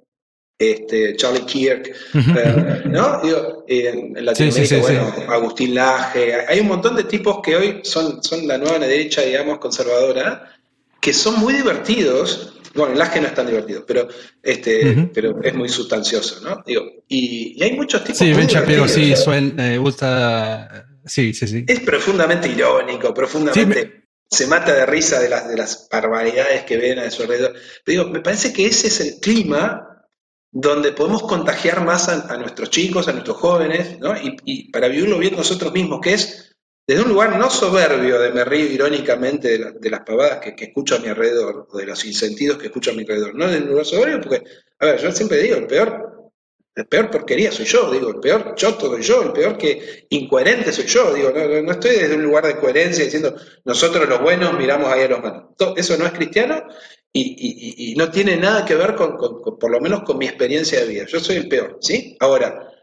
[0.58, 3.20] este, Charlie Kirk, eh, ¿no?
[3.22, 8.46] Digo, en Latinoamérica, bueno, Agustín Laje, hay un montón de tipos que hoy son, son
[8.46, 10.52] la nueva derecha, digamos, conservadora,
[11.00, 14.08] que son muy divertidos bueno, el Laje no es tan divertido, pero,
[14.42, 16.62] este, pero es muy sustancioso, ¿no?
[16.66, 18.18] Digo, y, hay muchos tipos.
[18.18, 20.86] Sí, Ben Shapiro sí, suena, gusta.
[21.04, 21.64] Sí, sí, sí.
[21.66, 24.04] Es profundamente irónico, profundamente.
[24.28, 27.54] Se mata de risa de las, de las barbaridades que ven a su alrededor.
[27.86, 30.08] Digo, me parece que ese es el clima
[30.50, 34.16] donde podemos contagiar más a, nuestros chicos, a nuestros jóvenes, ¿no?
[34.16, 36.53] Y, y, para vivirlo bien nosotros mismos, que es
[36.86, 40.98] desde un lugar no soberbio de me río irónicamente de, las pavadas que, escucho a
[40.98, 43.86] mi alrededor, o de los insentidos que escucho a mi alrededor, no desde un lugar
[43.86, 44.42] soberbio, porque,
[44.80, 46.32] a ver, yo siempre digo, el peor,
[46.74, 50.72] el peor porquería soy yo, digo, el peor choto soy yo, el peor que incoherente
[50.72, 54.92] soy yo, digo, no, estoy desde un lugar de coherencia diciendo, nosotros los buenos miramos
[54.92, 55.44] ahí a los malos.
[55.76, 56.64] Eso no es cristiano
[57.12, 61.06] y, no tiene nada que ver con, por lo menos con mi experiencia de vida.
[61.06, 62.16] Yo soy el peor, ¿sí?
[62.18, 62.73] Ahora,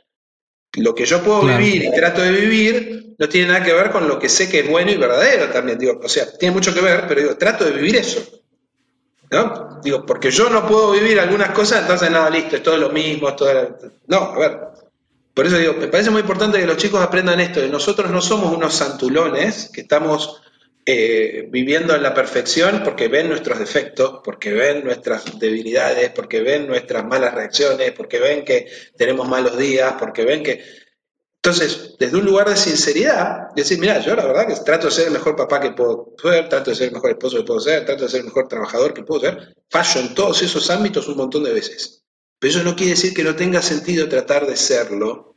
[0.74, 4.08] lo que yo puedo vivir y trato de vivir no tiene nada que ver con
[4.08, 5.78] lo que sé que es bueno y verdadero también.
[5.78, 8.22] Digo, o sea, tiene mucho que ver, pero digo, trato de vivir eso.
[9.30, 9.80] ¿No?
[9.84, 13.30] Digo, porque yo no puedo vivir algunas cosas, entonces nada, listo, es todo lo mismo,
[13.30, 13.78] es todo...
[14.08, 14.60] No, a ver.
[15.34, 18.22] Por eso digo, me parece muy importante que los chicos aprendan esto, de nosotros no
[18.22, 20.42] somos unos santulones que estamos
[20.86, 26.68] eh, viviendo en la perfección porque ven nuestros defectos, porque ven nuestras debilidades, porque ven
[26.68, 28.68] nuestras malas reacciones, porque ven que
[28.98, 30.64] tenemos malos días, porque ven que...
[31.44, 35.08] Entonces, desde un lugar de sinceridad, decir, mira, yo la verdad que trato de ser
[35.08, 37.86] el mejor papá que puedo ser, trato de ser el mejor esposo que puedo ser,
[37.86, 41.18] trato de ser el mejor trabajador que puedo ser, fallo en todos esos ámbitos un
[41.18, 42.04] montón de veces.
[42.40, 45.31] Pero eso no quiere decir que no tenga sentido tratar de serlo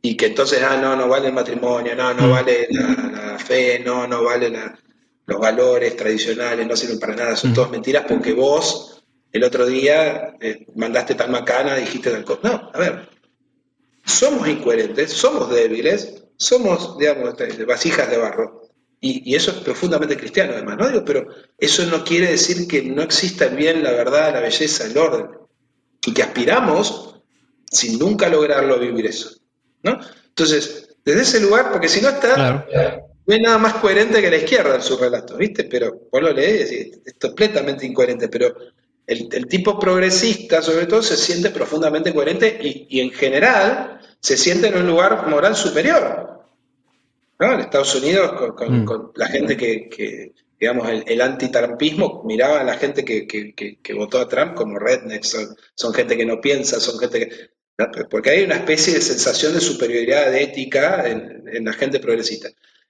[0.00, 4.06] y que entonces, ah, no, no vale el matrimonio, no, no vale la, fe, no,
[4.06, 4.52] no vale
[5.26, 7.54] los valores tradicionales, no sirven para nada, son mm.
[7.54, 8.98] todas mentiras porque vos
[9.32, 12.40] el otro día eh, mandaste tal macana, dijiste tal cosa.
[12.42, 13.08] No, a ver,
[14.04, 18.62] somos incoherentes, somos débiles, somos, digamos, de vasijas de barro.
[19.00, 20.88] Y, eso es profundamente cristiano, además, ¿no?
[20.88, 24.86] Digo, pero eso no quiere decir que no exista el bien, la verdad, la belleza,
[24.86, 25.26] el orden.
[26.04, 27.20] Y que aspiramos,
[27.70, 29.37] sin nunca lograrlo, vivir eso.
[29.82, 29.98] ¿No?
[30.28, 32.66] Entonces, desde ese lugar, porque si no está,
[33.26, 35.64] no hay nada más coherente que la izquierda en su relato, ¿viste?
[35.64, 38.54] Pero vos lo lees y es completamente incoherente, pero
[39.08, 44.76] el, tipo progresista, sobre todo, se siente profundamente coherente y, en general se siente en
[44.76, 46.44] un lugar moral superior.
[47.38, 47.54] ¿no?
[47.54, 49.12] En Estados Unidos, con, mm.
[49.14, 54.54] la gente que, digamos, el, el anti-trumpismo miraba a la gente que, votó a Trump
[54.54, 57.57] como rednecks, son, son, gente que no piensa, son gente que...
[58.10, 62.48] Porque hay una especie de sensación de superioridad ética en, la gente progresista.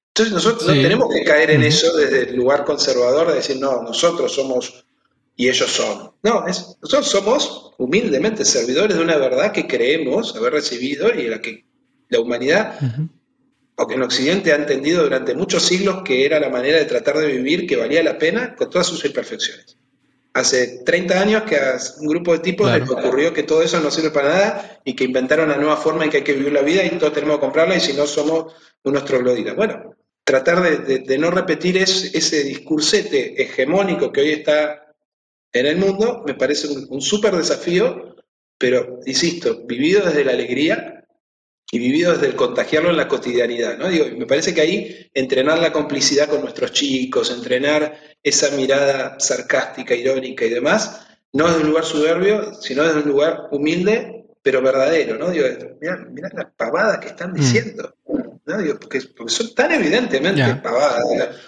[0.08, 3.82] Entonces nosotros no tenemos que caer en eso desde el lugar conservador de decir, no,
[3.82, 4.86] nosotros somos
[5.36, 6.12] y ellos son.
[6.22, 11.66] No, nosotros somos humildemente servidores de una verdad que creemos haber recibido y la que
[12.08, 12.78] la humanidad,
[13.76, 17.18] o que en Occidente ha entendido durante muchos siglos que era la manera de tratar
[17.18, 19.77] de vivir que valía la pena con todas sus imperfecciones
[20.38, 23.90] hace 30 años que a un grupo de tipos les ocurrió que todo eso no
[23.90, 26.62] sirve para nada y que inventaron la nueva forma en que hay que vivir la
[26.62, 29.56] vida y todos tenemos que comprarla y si no somos unos trogloditas.
[29.56, 34.94] Bueno, tratar de, no repetir ese discursete hegemónico que hoy está
[35.52, 38.16] en el mundo me parece un, un súper desafío,
[38.58, 40.97] pero insisto, vivido desde la alegría
[41.70, 43.76] y vivido desde el contagiarlo en la cotidianidad.
[43.76, 43.88] ¿no?
[43.88, 49.94] Digo, me parece que ahí entrenar la complicidad con nuestros chicos, entrenar esa mirada sarcástica,
[49.94, 55.18] irónica y demás, no desde un lugar soberbio, sino desde un lugar humilde, pero verdadero.
[55.18, 55.30] ¿no?
[55.30, 55.46] Digo,
[56.10, 57.34] mirá, la pavada que están mm.
[57.34, 57.94] diciendo.
[58.46, 58.58] ¿no?
[58.58, 61.04] Digo, porque, son tan evidentemente pavadas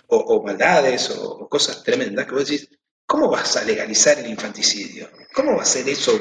[0.08, 2.68] o, maldades o, cosas tremendas que vos decís,
[3.06, 5.08] ¿cómo vas a legalizar el infanticidio?
[5.32, 6.20] ¿Cómo va a ser eso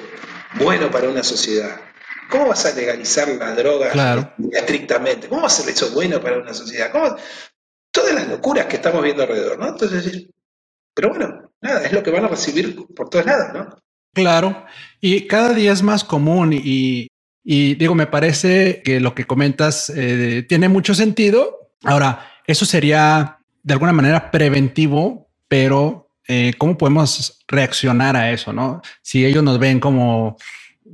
[0.57, 1.88] bueno para una sociedad?
[2.29, 5.27] ¿Cómo vas a legalizar la droga estrictamente?
[5.27, 6.91] ¿Cómo va a ser eso bueno para una sociedad?
[7.91, 9.67] Todas las locuras que estamos viendo alrededor, ¿no?
[9.69, 10.27] Entonces,
[10.93, 13.77] pero bueno, nada, es lo que van a recibir por todos lados, ¿no?
[14.13, 14.65] Claro,
[15.01, 17.09] y cada día es más común y,
[17.43, 21.71] digo, me parece que lo que comentas eh, tiene mucho sentido.
[21.83, 28.53] Ahora, eso sería de alguna manera preventivo, pero eh, ¿cómo podemos reaccionar a eso?
[28.53, 30.37] No, si ellos nos ven como,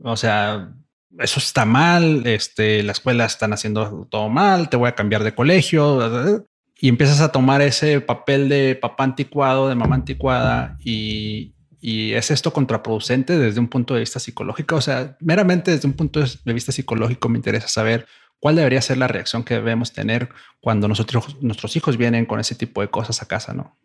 [0.03, 0.71] o sea,
[1.19, 5.35] eso está mal, este, la escuela están haciendo todo mal, te voy a cambiar de
[5.35, 6.45] colegio,
[6.79, 11.51] y empiezas a tomar ese papel de papá anticuado, de mamá anticuada, y,
[11.87, 14.75] es esto contraproducente desde un punto de vista psicológico.
[14.75, 18.07] O sea, meramente desde un punto de vista psicológico me interesa saber
[18.39, 22.55] cuál debería ser la reacción que debemos tener cuando nosotros, nuestros hijos vienen con ese
[22.55, 23.77] tipo de cosas a casa, ¿no?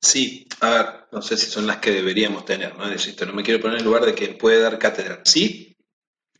[0.00, 2.86] Sí, a ver, no sé si son las que deberíamos tener, ¿no?
[2.86, 5.20] No me quiero poner en lugar de que puede dar cátedra.
[5.24, 5.69] Sí,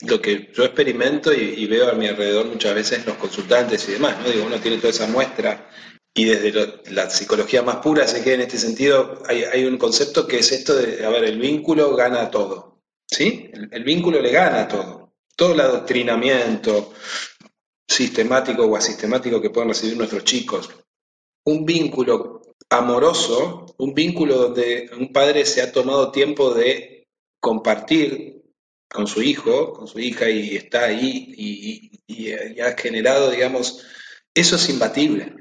[0.03, 4.17] lo que yo experimento y, veo a mi alrededor muchas veces los consultantes y demás,
[4.21, 4.31] ¿no?
[4.31, 5.69] Digo, uno tiene toda esa muestra
[6.15, 10.39] y desde la psicología más pura se queda en este sentido, hay, un concepto que
[10.39, 13.51] es esto de, a ver, el vínculo gana todo, ¿sí?
[13.53, 15.13] El, vínculo le gana todo.
[15.37, 16.93] Todo el adoctrinamiento
[17.89, 20.69] sistemático o asistemático que pueden recibir nuestros chicos.
[21.45, 27.09] Un vínculo amoroso, un vínculo donde un padre se ha tomado tiempo de
[27.41, 28.40] compartir
[28.93, 31.91] con su hijo, con su hija, y está ahí y,
[32.61, 33.87] ha generado, digamos,
[34.35, 35.33] eso es imbatible.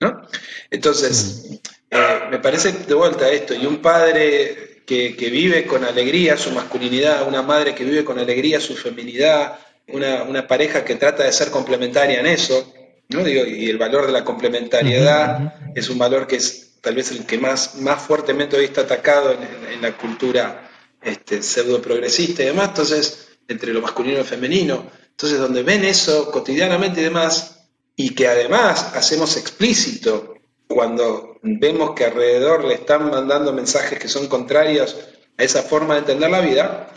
[0.00, 0.22] ¿no?
[0.70, 6.52] Entonces, eh, me parece de vuelta esto, y un padre que, vive con alegría su
[6.52, 9.58] masculinidad, una madre que vive con alegría su feminidad,
[9.88, 12.72] una, pareja que trata de ser complementaria en eso,
[13.08, 13.22] ¿no?
[13.24, 17.26] Digo, y el valor de la complementariedad es un valor que es tal vez el
[17.26, 20.70] que más, más fuertemente hoy está atacado en la cultura
[21.04, 24.86] este, pseudo progresista y demás, entonces, entre lo masculino y lo femenino.
[25.10, 30.34] Entonces, donde ven eso cotidianamente y demás, y que además hacemos explícito
[30.66, 34.96] cuando vemos que alrededor le están mandando mensajes que son contrarios
[35.36, 36.90] a esa forma de entender la vida,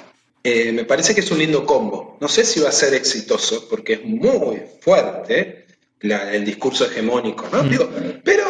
[0.44, 2.18] eh, me parece que es un lindo combo.
[2.22, 5.66] No sé si va a ser exitoso, porque es muy fuerte
[6.00, 7.64] el discurso hegemónico, ¿no?
[7.64, 8.22] Mm.
[8.24, 8.47] pero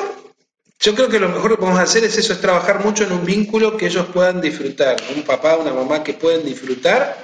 [0.80, 3.26] yo creo que lo mejor que podemos hacer es eso, es trabajar mucho en un
[3.26, 7.18] vínculo que ellos puedan disfrutar, un papá, una mamá que pueden disfrutar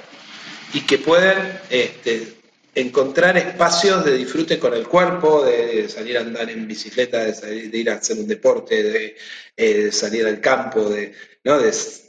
[0.72, 2.34] y que puedan este,
[2.74, 7.90] encontrar espacios de disfrute con el cuerpo, de salir a andar en bicicleta, de, ir
[7.90, 9.16] a hacer un deporte, de,
[9.56, 11.14] eh, salir al campo, de,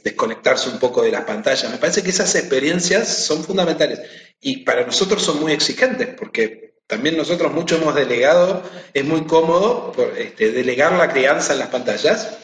[0.02, 1.70] desconectarse un poco de las pantallas.
[1.70, 4.00] Me parece que esas experiencias son fundamentales
[4.40, 8.62] y para nosotros son muy exigentes porque también nosotros mucho hemos delegado,
[8.94, 12.38] es muy cómodo este, delegar la crianza en las pantallas,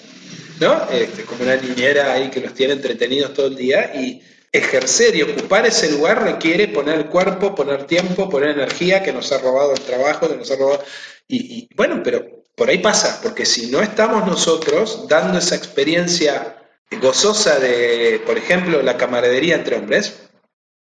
[0.61, 0.89] ¿no?
[0.91, 5.23] Este, como una niñera ahí que los tiene entretenidos todo el día y ejercer y
[5.23, 9.73] ocupar ese lugar requiere poner el cuerpo, poner tiempo, poner energía que nos ha robado
[9.73, 10.85] el trabajo, que nos ha robado...
[11.29, 16.59] Y, bueno, pero por ahí pasa, porque si no estamos nosotros dando esa experiencia
[17.01, 20.29] gozosa de, por ejemplo, la camaradería entre hombres,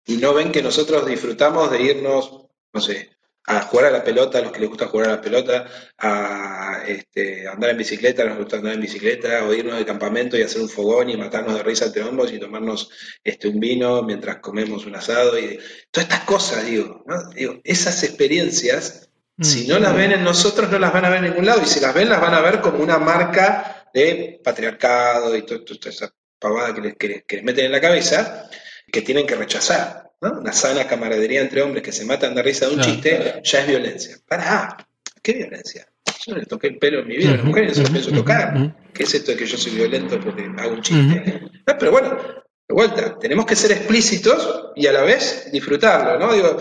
[0.05, 3.14] y no ven que nosotros disfrutamos de irnos, no sé,
[3.47, 5.65] a jugar a la pelota, a los que les gusta jugar a la pelota,
[5.99, 9.77] a este, andar en bicicleta, a los que les gusta andar en bicicleta, o irnos
[9.77, 12.89] de campamento y hacer un fogón y matarnos de risa entre hombros y tomarnos
[13.23, 15.59] este, un vino mientras comemos un asado y
[15.91, 17.03] todas estas cosas, digo,
[17.35, 21.31] digo esas experiencias, si no las ven en nosotros, no las van a ver en
[21.31, 25.35] ningún lado, y si las ven, las van a ver como una marca de patriarcado
[25.35, 28.49] y toda esa pavada que les, que les meten en la cabeza,
[28.91, 30.04] que tienen que rechazar.
[30.21, 33.67] Una sana camaradería entre hombres que se matan de risa de un chiste, ya es
[33.67, 34.17] violencia.
[34.27, 34.75] Para,
[35.21, 35.87] ¿qué violencia?
[36.25, 37.93] Yo no le toqué el pelo en mi vida a las mujeres, no se lo
[37.93, 38.75] pienso tocar.
[38.93, 41.41] ¿Qué es esto de que yo soy violento porque hago un chiste?
[41.65, 42.17] pero bueno,
[42.67, 46.33] de vuelta, tenemos que ser explícitos y a la vez disfrutarlo, ¿no?
[46.33, 46.57] Digo,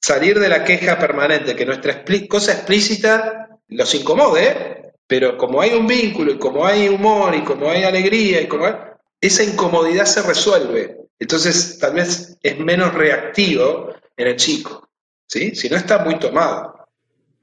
[0.00, 5.86] salir de la queja permanente, que nuestra cosa explícita los incomode, pero como hay un
[5.86, 8.66] vínculo y como hay humor y como hay alegría y como
[9.20, 11.01] esa incomodidad se resuelve.
[11.22, 14.88] Entonces, tal vez es menos reactivo en el chico,
[15.28, 15.54] ¿sí?
[15.54, 16.74] Si no está muy tomado.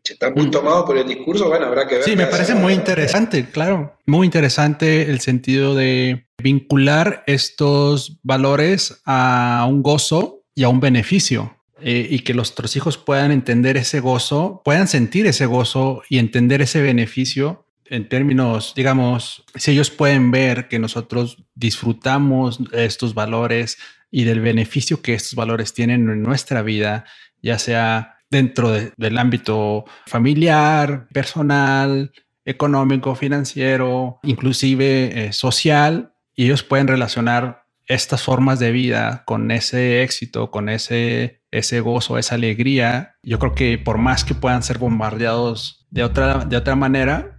[0.04, 0.52] Si está muy mm.
[0.52, 2.04] tomado por el discurso, bueno, habrá que ver.
[2.04, 3.98] Sí, me parece muy interesante, claro.
[4.06, 11.56] Muy interesante el sentido de vincular estos valores a un gozo y a un beneficio.
[11.82, 16.62] Eh, y que nuestros hijos puedan entender ese gozo, puedan sentir ese gozo y entender
[16.62, 23.78] ese beneficio en términos, digamos, si ellos pueden ver que nosotros disfrutamos estos valores
[24.12, 27.06] y del beneficio que estos valores tienen en nuestra vida,
[27.42, 32.12] ya sea dentro del ámbito familiar, personal,
[32.46, 40.04] económico, financiero, inclusive eh, social, y ellos pueden relacionar estas formas de vida con ese
[40.04, 43.16] éxito, con ese, ese gozo, esa alegría.
[43.24, 47.39] Yo creo que por más que puedan ser bombardeados de otra, de otra manera,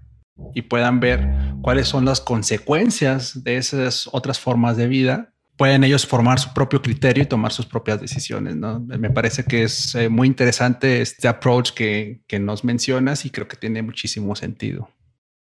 [0.54, 1.28] y puedan ver
[1.62, 6.80] cuáles son las consecuencias de esas otras formas de vida, pueden ellos formar su propio
[6.80, 8.56] criterio y tomar sus propias decisiones.
[8.56, 8.80] ¿no?
[8.80, 13.46] Me parece que es eh, muy interesante este approach que, que nos mencionas y creo
[13.46, 14.88] que tiene muchísimo sentido.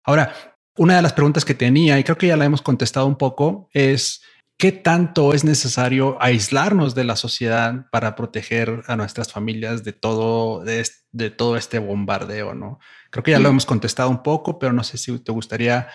[0.05, 0.33] Ahora,
[0.77, 3.69] una de las preguntas que tenía, y creo que ya la hemos contestado un poco,
[3.73, 4.23] es
[4.59, 10.65] ¿qué tanto es necesario aislarnos de la sociedad para proteger a nuestras familias de todo,
[10.65, 12.55] de, todo este bombardeo?
[12.55, 12.79] ¿no?
[13.11, 15.89] Creo que ya lo hemos contestado un poco, pero no sé si te gustaría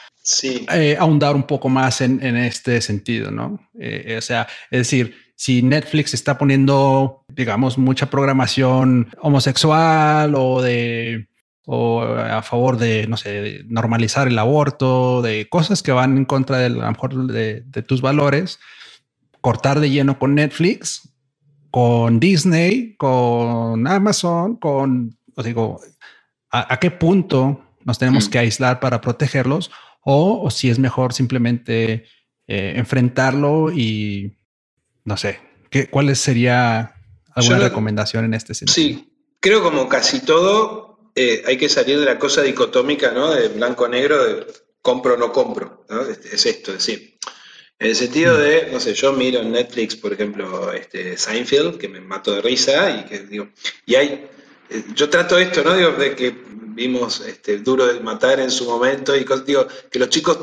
[0.43, 3.70] eh, ahondar un poco más en, este sentido, ¿no?
[3.80, 11.30] Eh, o sea, es decir, si Netflix está poniendo, digamos, mucha programación homosexual o de
[11.66, 16.57] o a favor de, no sé, normalizar el aborto, de cosas que van en contra
[16.57, 18.59] de, a lo mejor de, tus valores,
[19.41, 21.14] cortar de lleno con Netflix,
[21.70, 25.80] con Disney, con Amazon, con, os digo,
[26.51, 28.32] a, qué punto nos tenemos mm.
[28.32, 29.72] que aislar para protegerlos
[30.03, 32.05] o, si es mejor simplemente
[32.47, 34.38] eh, enfrentarlo y,
[35.05, 35.39] no sé,
[35.70, 36.95] ¿qué, ¿cuál sería
[37.36, 38.74] alguna recomendación en este sentido?
[38.74, 43.32] Sí, creo como casi todo, eh, hay que salir de la cosa dicotómica, ¿no?
[43.32, 44.47] De blanco-negro, de
[44.82, 46.01] compro no compro, ¿no?
[46.01, 47.18] Es, esto, es decir,
[47.80, 51.89] en el sentido de, no sé, yo miro en Netflix, por ejemplo, este Seinfeld, que
[51.89, 53.49] me mato de risa y que digo,
[53.86, 54.30] y hay,
[54.70, 55.76] eh, yo trato esto, ¿no?
[55.76, 56.36] Digo, de que
[56.74, 60.38] vimos este, Duro de Matar en su momento y digo, que los chicos,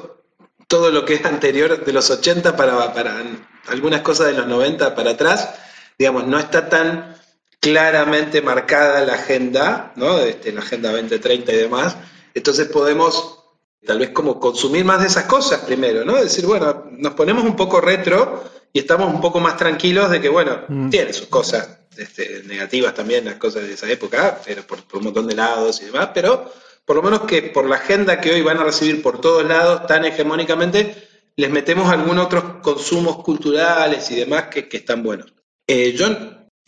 [0.66, 3.24] todo lo que es anterior de los 80 para, para
[3.68, 5.54] algunas cosas de los 90 para atrás,
[5.98, 7.17] digamos, no está tan
[7.60, 10.18] claramente marcada la agenda, ¿no?
[10.20, 11.96] Este, la agenda 2030 y demás,
[12.34, 13.38] entonces podemos
[13.86, 16.16] tal vez como consumir más de esas cosas primero, ¿no?
[16.16, 20.28] Decir, bueno, nos ponemos un poco retro y estamos un poco más tranquilos de que,
[20.28, 20.90] bueno, mm.
[20.90, 25.26] tiene sus cosas este, negativas también, las cosas de esa época, pero por, un montón
[25.26, 26.52] de lados y demás, pero
[26.84, 29.86] por lo menos que por la agenda que hoy van a recibir por todos lados
[29.86, 35.32] tan hegemónicamente, les metemos algunos otros consumos culturales y demás que, están buenos.
[35.66, 36.06] Eh, yo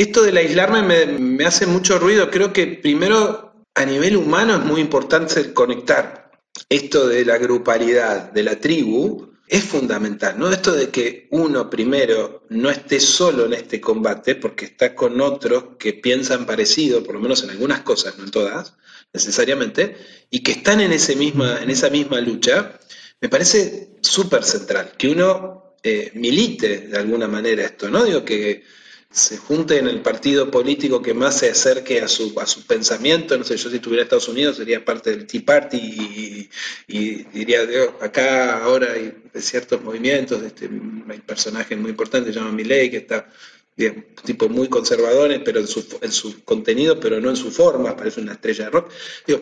[0.02, 2.30] esto del aislarme me, hace mucho ruido.
[2.30, 6.30] Creo que primero a nivel humano es muy importante conectar.
[6.68, 10.48] esto de la grupalidad, de la tribu, es fundamental, ¿no?
[10.50, 15.76] Esto de que uno primero no esté solo en este combate, porque está con otros
[15.78, 18.74] que piensan parecido, por lo menos en algunas cosas, no en todas,
[19.12, 19.96] necesariamente,
[20.30, 22.78] y que están en, ese misma, en esa misma lucha,
[23.20, 28.04] me parece súper central, que uno eh, milite de alguna manera esto, ¿no?
[28.04, 28.64] Digo que
[29.10, 33.36] se junte en el partido político que más se acerque a su, a su pensamiento.
[33.36, 36.48] No sé, yo si estuviera en Estados Unidos sería parte del Tea Party
[36.86, 37.62] y, diría,
[38.00, 40.70] acá ahora hay ciertos movimientos, este,
[41.08, 43.28] hay personajes muy importantes, se llama Milley, que está
[43.76, 47.96] bien, tipo muy conservadores, pero en su, en su contenido, pero no en su forma,
[47.96, 48.90] parece una estrella de rock.
[49.26, 49.40] Digo,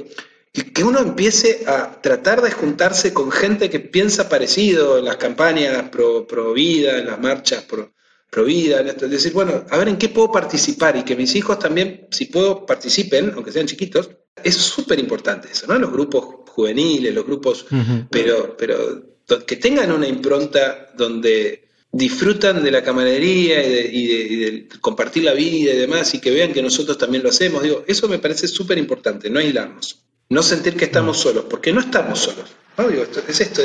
[0.52, 5.90] que uno empiece a tratar de juntarse con gente que piensa parecido en las campañas
[5.90, 7.92] pro, pro vida, en las marchas pro,
[8.30, 9.06] Provida, en esto.
[9.06, 12.26] Es decir, bueno, a ver en qué puedo participar y que mis hijos también, si
[12.26, 14.10] puedo, participen, aunque sean chiquitos.
[14.42, 15.78] Es súper importante eso, ¿no?
[15.78, 17.66] Los grupos juveniles, los grupos,
[18.10, 25.32] pero, pero que tengan una impronta donde disfrutan de la camaradería y de, compartir la
[25.32, 27.62] vida y demás y que vean que nosotros también lo hacemos.
[27.62, 31.80] Digo, eso me parece súper importante, no aislarnos, no sentir que estamos solos, porque no
[31.80, 32.50] estamos solos.
[32.76, 32.88] ¿no?
[32.88, 33.62] Digo, esto, es esto,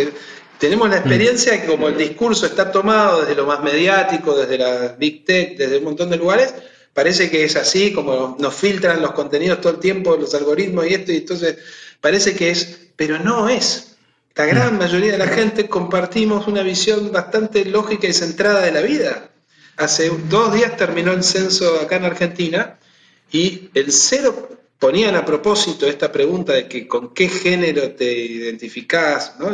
[0.63, 4.95] tenemos la experiencia que como el discurso está tomado desde lo más mediático, desde la
[4.97, 6.53] Big Tech, desde un montón de lugares,
[6.93, 10.93] parece que es así, como nos filtran los contenidos todo el tiempo, los algoritmos y
[10.93, 11.57] esto, y entonces
[11.99, 13.97] parece que es, pero no es.
[14.35, 18.79] La gran mayoría de la gente compartimos una visión bastante lógica y centrada de la
[18.79, 19.31] vida.
[19.75, 22.79] Hace dos días terminó el censo acá en Argentina
[23.29, 24.47] y el cero
[24.79, 29.51] ponían a propósito esta pregunta de que con qué género te identificás, ¿no?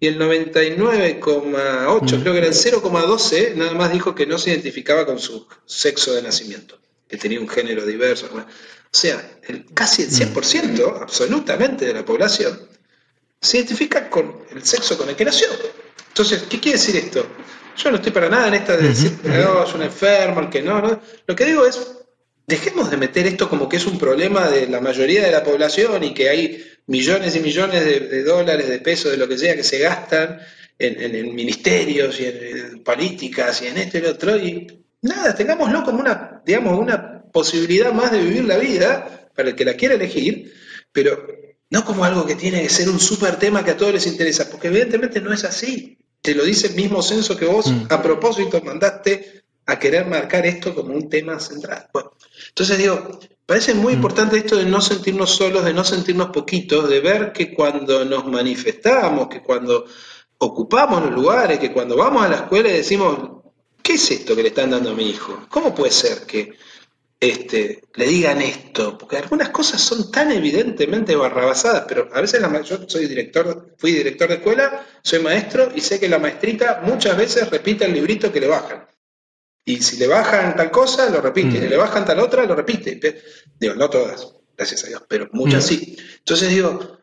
[0.00, 2.20] Y el 99,8, mm.
[2.22, 6.14] creo que era el 0,12, nada más dijo que no se identificaba con su sexo
[6.14, 8.30] de nacimiento, que tenía un género diverso.
[8.34, 8.42] O
[8.90, 9.38] sea,
[9.74, 11.02] casi el 100% mm.
[11.02, 12.58] absolutamente de la población
[13.40, 15.48] se identifica con el sexo con el que nació.
[16.08, 17.26] Entonces, ¿qué quiere decir esto?
[17.76, 20.50] Yo no estoy para nada en esta de decir, que no, es un enfermo, el
[20.50, 21.00] que no, no.
[21.26, 21.78] Lo que digo es,
[22.50, 26.02] dejemos de meter esto como que es un problema de la mayoría de la población
[26.04, 29.62] y que hay millones y millones de, dólares, de pesos, de lo que sea, que
[29.62, 30.40] se gastan
[30.78, 34.36] en, ministerios y en, políticas y en esto y lo otro.
[34.36, 39.54] Y nada, tengámoslo como una, digamos, una posibilidad más de vivir la vida para el
[39.54, 40.52] que la quiera elegir,
[40.92, 41.26] pero
[41.70, 44.50] no como algo que tiene que ser un súper tema que a todos les interesa,
[44.50, 45.96] porque evidentemente no es así.
[46.20, 47.86] Te lo dice el mismo censo que vos mm.
[47.88, 51.88] a propósito mandaste a querer marcar esto como un tema central.
[51.92, 52.12] Bueno,
[52.48, 53.96] entonces digo, parece muy mm.
[53.96, 58.26] importante esto de no sentirnos solos, de no sentirnos poquitos, de ver que cuando nos
[58.26, 59.86] manifestamos, que cuando
[60.38, 63.42] ocupamos los lugares, que cuando vamos a la escuela y decimos,
[63.82, 65.46] ¿qué es esto que le están dando a mi hijo?
[65.48, 66.54] ¿Cómo puede ser que
[67.18, 68.96] este, le digan esto?
[68.96, 73.92] Porque algunas cosas son tan evidentemente barrabasadas, pero a veces la, yo soy director, fui
[73.92, 78.32] director de escuela, soy maestro y sé que la maestrita muchas veces repite el librito
[78.32, 78.89] que le bajan.
[79.64, 81.60] Y si le bajan tal cosa, lo repite.
[81.60, 81.70] Si mm.
[81.70, 83.00] le bajan tal otra, lo repite.
[83.58, 85.68] Digo, no todas, gracias a Dios, pero muchas mm.
[85.68, 85.96] sí.
[86.18, 86.98] Entonces digo,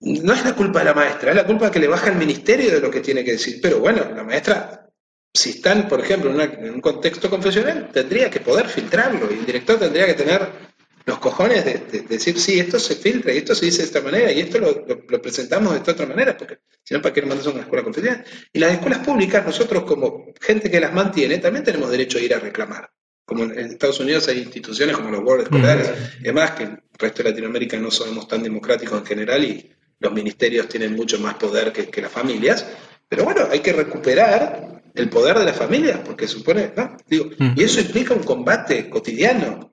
[0.00, 2.70] no es la culpa de la maestra, es la culpa que le baja el ministerio
[2.70, 3.60] de lo que tiene que decir.
[3.62, 4.88] Pero bueno, la maestra,
[5.32, 9.78] si están, por ejemplo, en, un contexto confesional, tendría que poder filtrarlo y el director
[9.78, 10.69] tendría que tener
[11.06, 14.30] los cojones de, decir, sí, esto se filtra y esto se dice de esta manera
[14.32, 17.46] y esto lo, presentamos de esta otra manera, porque si no, ¿para qué lo mandas
[17.46, 18.24] a una escuela confesional?
[18.52, 22.34] Y las escuelas públicas, nosotros como gente que las mantiene, también tenemos derecho a ir
[22.34, 22.90] a reclamar.
[23.24, 25.90] Como en Estados Unidos hay instituciones como los boards escolares,
[26.20, 29.70] además que en el resto de Latinoamérica no somos tan democráticos en general y
[30.00, 32.66] los ministerios tienen mucho más poder que, las familias,
[33.08, 36.96] pero bueno, hay que recuperar el poder de las familias, porque supone, ¿no?
[37.06, 39.70] Digo, y eso implica un combate cotidiano,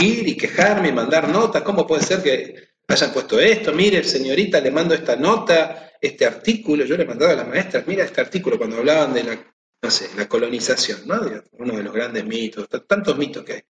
[0.00, 3.72] ir y quejarme y mandar notas, ¿cómo puede ser que hayan puesto esto?
[3.72, 8.04] Mire, señorita, le mando esta nota, este artículo, yo le mandaba a las maestras, mira
[8.04, 11.20] este artículo cuando hablaban de la, no sé, la colonización, ¿no?
[11.52, 13.62] Uno de los grandes mitos, tantos mitos que hay.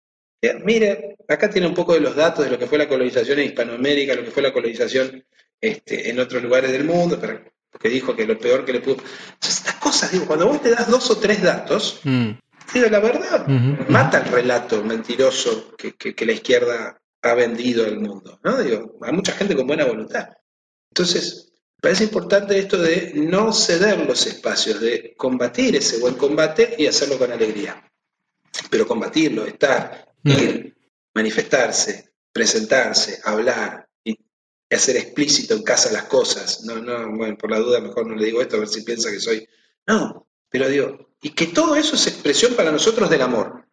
[0.63, 3.47] Mire, acá tiene un poco de los datos de lo que fue la colonización en
[3.47, 5.25] Hispanoamérica, lo que fue la colonización
[5.59, 8.97] este, en otros lugares del mundo, porque dijo que lo peor que le pudo...
[9.41, 12.31] estas cosas, digo, cuando vos te das dos o tres datos, mm.
[12.73, 18.39] Digo, la verdad, mata el relato mentiroso que, la izquierda ha vendido al mundo.
[18.43, 18.61] ¿no?
[18.61, 20.29] Digo, hay mucha gente con buena voluntad.
[20.91, 26.87] Entonces, parece importante esto de no ceder los espacios, de combatir ese buen combate y
[26.87, 27.83] hacerlo con alegría.
[28.69, 30.75] Pero combatirlo, estar, ir,
[31.13, 34.17] manifestarse, presentarse, hablar y
[34.69, 36.63] hacer explícito en casa las cosas.
[36.63, 39.11] No, no, bueno, por la duda mejor no le digo esto a ver si piensa
[39.11, 39.47] que soy.
[39.87, 43.65] No, pero digo, y que todo eso es expresión para nosotros del amor.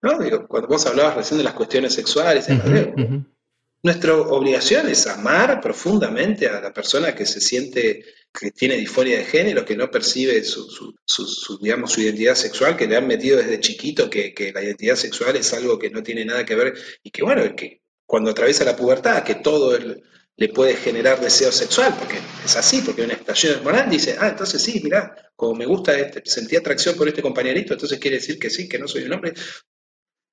[0.00, 0.18] ¿No?
[0.18, 2.46] Digo, cuando vos hablabas recién de las cuestiones sexuales,
[3.84, 9.24] nuestra obligación es amar profundamente a la persona que se siente que tiene disforia de
[9.24, 10.96] género, que no percibe su,
[11.60, 15.36] digamos, su identidad sexual, que le han metido desde chiquito que, que, la identidad sexual
[15.36, 18.76] es algo que no tiene nada que ver y que, bueno, que cuando atraviesa la
[18.76, 20.02] pubertad, que todo el,
[20.36, 24.62] le puede generar deseo sexual, porque es así, porque una estallido hormonal dice, ah, entonces
[24.62, 28.50] sí, mira, como me gusta, este, sentí atracción por este compañerito, entonces quiere decir que
[28.50, 29.34] sí, que no soy un hombre.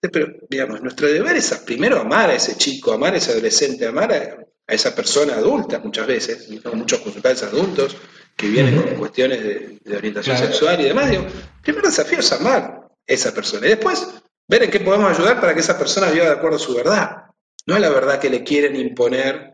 [0.02, 4.14] Pero, digamos, nuestro deber es primero amar a ese chico, amar a ese adolescente, amar
[4.14, 7.98] a, esa persona adulta muchas veces, tengo muchos consultantes adultos
[8.36, 11.10] que vienen con cuestiones de, orientación sexual y demás.
[11.10, 14.08] Digo, el primer desafío es amar a esa persona y después
[14.48, 17.24] ver en qué podemos ayudar para que esa persona viva de acuerdo a su verdad.
[17.66, 19.49] No es la verdad que le quieren imponer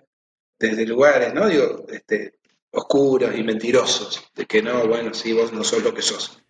[0.59, 1.47] desde lugares, ¿no?
[1.47, 2.35] Digo, este,
[2.71, 6.41] oscuros y mentirosos, de que no, bueno, sí, vos no sos lo que sos.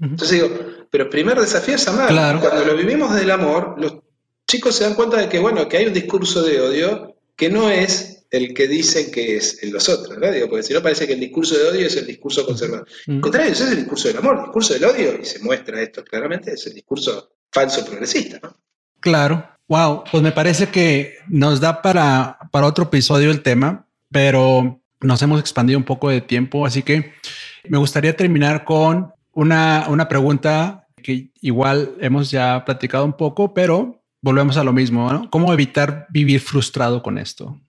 [0.00, 0.48] Entonces digo,
[0.90, 2.40] pero el primer desafío es amar.
[2.40, 3.98] Cuando lo vivimos del amor, los
[4.46, 7.70] chicos se dan cuenta de que, bueno, que hay un discurso de odio que no
[7.70, 10.30] es el que dicen que es en los otros, ¿no?
[10.30, 12.86] Digo, porque si no parece que el discurso de odio es el discurso conservador.
[13.06, 15.80] Al contrario, ese es el discurso del amor, el discurso del odio, y se muestra
[15.80, 18.56] esto claramente, es el discurso falso progresista, ¿no?
[19.00, 24.80] Claro, Wow, pues me parece que nos da para, para otro episodio el tema, pero
[25.00, 27.12] nos hemos expandido un poco de tiempo, así que
[27.68, 34.02] me gustaría terminar con una, una pregunta que igual hemos ya platicado un poco, pero
[34.22, 35.28] volvemos a lo mismo, ¿no?
[35.28, 37.60] ¿Cómo evitar vivir frustrado con esto?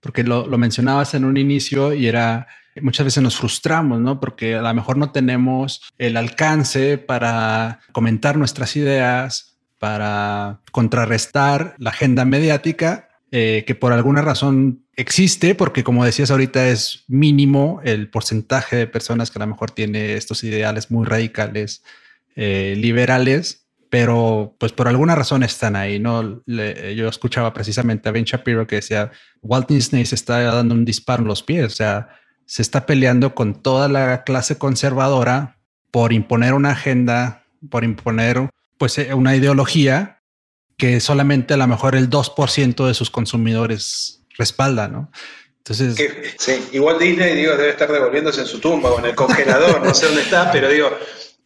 [0.00, 2.48] Porque lo, lo mencionabas en un inicio y era,
[2.82, 4.18] muchas veces nos frustramos, ¿no?
[4.18, 11.90] Porque a lo mejor no tenemos el alcance para comentar nuestras ideas, para contrarrestar la
[11.90, 18.08] agenda mediática eh, que por alguna razón existe, porque como decías ahorita es mínimo el
[18.08, 21.82] porcentaje de personas que a lo mejor tiene estos ideales muy radicales,
[22.36, 26.42] eh, liberales, pero pues por alguna razón están ahí, ¿no?
[26.46, 29.10] yo escuchaba precisamente a Ben Shapiro que decía,
[29.42, 32.08] Walt Disney se está dando un disparo en los pies, o sea,
[32.44, 35.58] se está peleando con toda la clase conservadora
[35.90, 38.48] por imponer una agenda, por imponer
[38.78, 40.22] pues eh, una ideología
[40.76, 45.10] que solamente a lo mejor el 2% de sus consumidores respalda, ¿no?
[45.58, 45.96] Entonces...
[46.38, 49.94] sí, igual Disney, digo, debe estar devolviéndose en su tumba o en el congelador, no
[49.94, 50.90] sé dónde está, pero digo,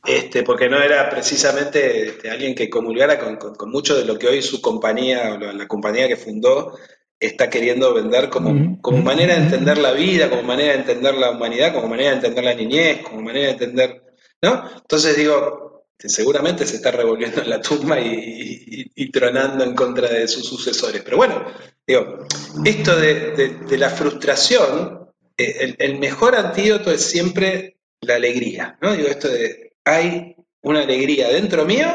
[0.04, 4.42] este, porque no era precisamente este, alguien que comulgara con, mucho de lo que hoy
[4.42, 6.76] su compañía o la, compañía que fundó
[7.18, 11.30] está queriendo vender como, como manera de entender la vida, como manera de entender la
[11.30, 14.02] humanidad, como manera de entender la niñez, como manera de entender,
[14.40, 14.64] ¿no?
[14.74, 15.69] Entonces digo,
[16.08, 21.02] seguramente se está revolviendo en la tumba y, tronando en contra de sus sucesores.
[21.02, 21.44] Pero bueno,
[21.86, 22.26] digo,
[22.64, 28.94] esto de, la frustración, eh, el, mejor antídoto es siempre la alegría, ¿no?
[28.94, 31.88] Digo, esto de, hay una alegría dentro mío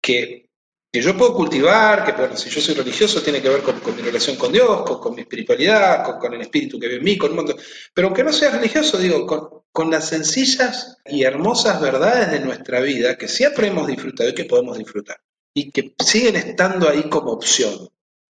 [0.00, 0.48] que
[0.90, 4.36] que yo puedo cultivar, que si yo soy religioso tiene que ver con, mi relación
[4.36, 7.56] con Dios, con, mi espiritualidad, con, el espíritu que vive en mí, con un montón.
[7.92, 9.57] Pero aunque no sea religioso, digo, con,
[9.90, 14.76] las sencillas y hermosas verdades de nuestra vida que siempre hemos disfrutado y que podemos
[14.76, 15.18] disfrutar.
[15.54, 17.88] Y que siguen estando ahí como opción.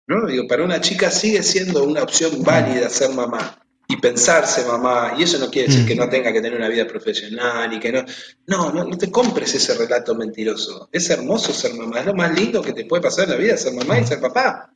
[0.08, 0.26] ¿no?
[0.28, 5.24] Digo, para una chica sigue siendo una opción válida ser mamá y pensarse mamá, y
[5.24, 6.10] eso no quiere decir que no mm.
[6.10, 8.06] tenga que tener una vida profesional y que no,
[8.48, 10.90] no, no, te compres ese relato mentiroso.
[10.92, 13.58] Es hermoso ser mamá, es lo más lindo que te puede pasar en la vida,
[13.58, 14.72] ser mamá y ser papá.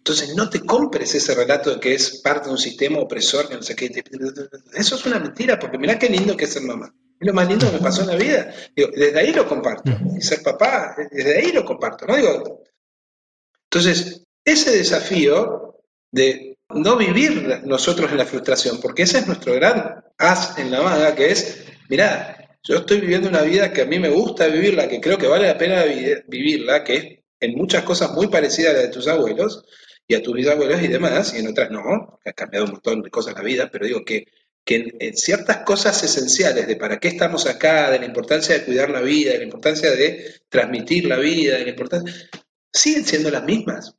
[0.00, 3.56] Entonces no te compres ese relato de que es parte de un sistema opresor, que
[3.56, 3.90] no sé qué.
[4.72, 6.94] Eso es una mentira, porque mirá qué lindo que es ser mamá.
[7.20, 8.54] Es lo más lindo que me pasó en la vida.
[8.74, 9.92] desde ahí lo comparto.
[10.16, 12.06] Y ser papá, desde ahí lo comparto.
[12.06, 12.16] ¿no?
[12.16, 12.62] Digo,
[13.64, 15.76] entonces, ese desafío
[16.10, 20.80] de no vivir nosotros en la frustración, porque ese es nuestro gran as en la
[20.80, 24.88] manga, que es, mirá, yo estoy viviendo una vida que a mí me gusta vivirla,
[24.88, 25.84] que creo que vale la pena
[26.26, 27.04] vivirla, que es
[27.40, 29.64] en muchas cosas muy parecida a la de tus abuelos
[30.10, 33.10] y a tus bisabuelos y demás, y en otras no, ha cambiado un montón de
[33.10, 34.26] cosas la vida, pero digo que,
[34.64, 38.90] que en, ciertas cosas esenciales de para qué estamos acá, de la importancia de cuidar
[38.90, 42.12] la vida, de la importancia de transmitir la vida, de la importancia,
[42.72, 43.94] siguen siendo las mismas.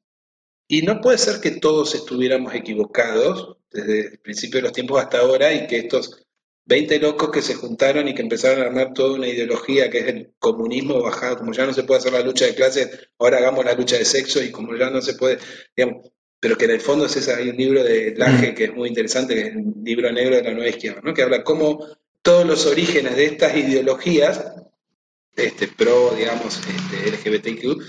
[0.68, 5.20] Y no puede ser que todos estuviéramos equivocados desde el principio de los tiempos hasta
[5.20, 6.21] ahora y que estos
[6.66, 10.08] 20 locos que se juntaron y que empezaron a armar toda una ideología que es
[10.08, 13.66] el comunismo bajado, como ya no se puede hacer la lucha de clases, ahora hagamos
[13.66, 15.40] la lucha de sexo y como ya no se puede,
[15.76, 18.56] digamos, pero que en el fondo es ese, hay un libro de Lange mm.
[18.56, 21.14] que es muy interesante, que es el libro negro de la nueva izquierda, ¿no?
[21.14, 21.86] que habla cómo
[22.22, 24.54] todos los orígenes de estas ideologías,
[25.36, 27.82] este, pro, digamos, este, LGBTQ,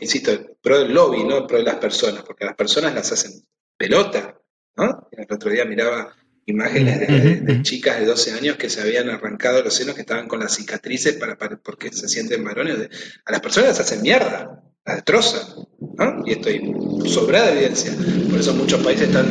[0.00, 3.44] insisto, pro del lobby, no pro de las personas, porque las personas las hacen
[3.76, 4.40] pelota,
[4.76, 5.08] ¿no?
[5.10, 6.14] El otro día miraba
[6.46, 7.00] imágenes
[7.46, 10.54] de, chicas de 12 años que se habían arrancado los senos, que estaban con las
[10.54, 12.88] cicatrices para, porque se sienten varones.
[13.24, 15.66] A las personas las hacen mierda, las destrozan.
[16.26, 16.60] Y esto hay
[17.08, 17.92] sobrada evidencia.
[18.30, 19.26] Por eso muchos países están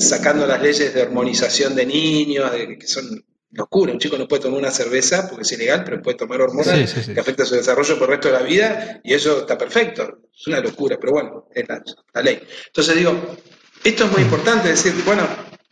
[0.00, 3.92] sacando las leyes de hormonización de niños, que son locura.
[3.92, 7.20] Un chico no puede tomar una cerveza porque es ilegal, pero puede tomar hormonas que
[7.20, 10.20] afectan su desarrollo por el resto de la vida y eso está perfecto.
[10.34, 12.40] Es una locura, pero bueno, es la, ley.
[12.66, 13.36] Entonces digo,
[13.82, 15.26] esto es muy importante, decir, bueno,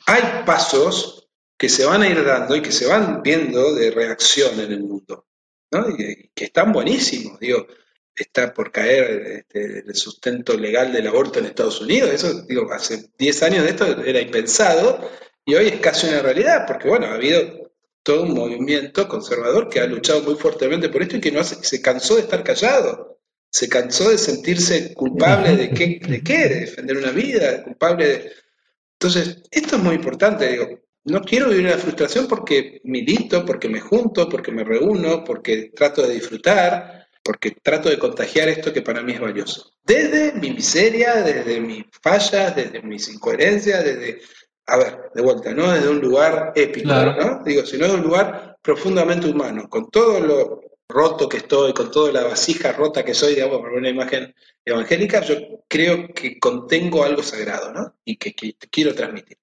[0.09, 4.59] hay pasos que se van a ir dando y que se van viendo de reacción
[4.59, 5.26] en el mundo,
[5.70, 5.86] ¿no?
[5.90, 7.38] Y que están buenísimos.
[7.38, 7.66] Digo,
[8.16, 12.11] está por caer este, el sustento legal del aborto en Estados Unidos.
[12.11, 15.11] Eso, digo, hace 10 años de esto era impensado
[15.44, 17.70] y hoy es casi una realidad, porque bueno, ha habido
[18.02, 21.82] todo un movimiento conservador que ha luchado muy fuertemente por esto y que no se
[21.82, 23.18] cansó de estar callado,
[23.50, 28.32] se cansó de sentirse culpable de qué, de qué, de defender una vida, culpable de...
[29.01, 33.80] Entonces, esto es muy importante, digo, no quiero vivir una frustración porque milito, porque me
[33.80, 39.03] junto, porque me reúno, porque trato de disfrutar, porque trato de contagiar esto que para
[39.03, 39.72] mí es valioso.
[39.84, 44.20] Desde mi miseria, desde mis fallas, desde mis incoherencias, desde,
[44.66, 47.42] a ver, de vuelta, no desde un lugar épico, ¿no?
[47.44, 52.12] Digo, sino de un lugar profundamente humano, con todo lo roto que estoy, con toda
[52.12, 54.34] la vasija rota que soy, digamos, por una imagen
[54.64, 57.97] evangélica, yo creo que contengo algo sagrado, ¿no?
[58.05, 58.34] Y que,
[58.70, 59.39] quiero transmitir.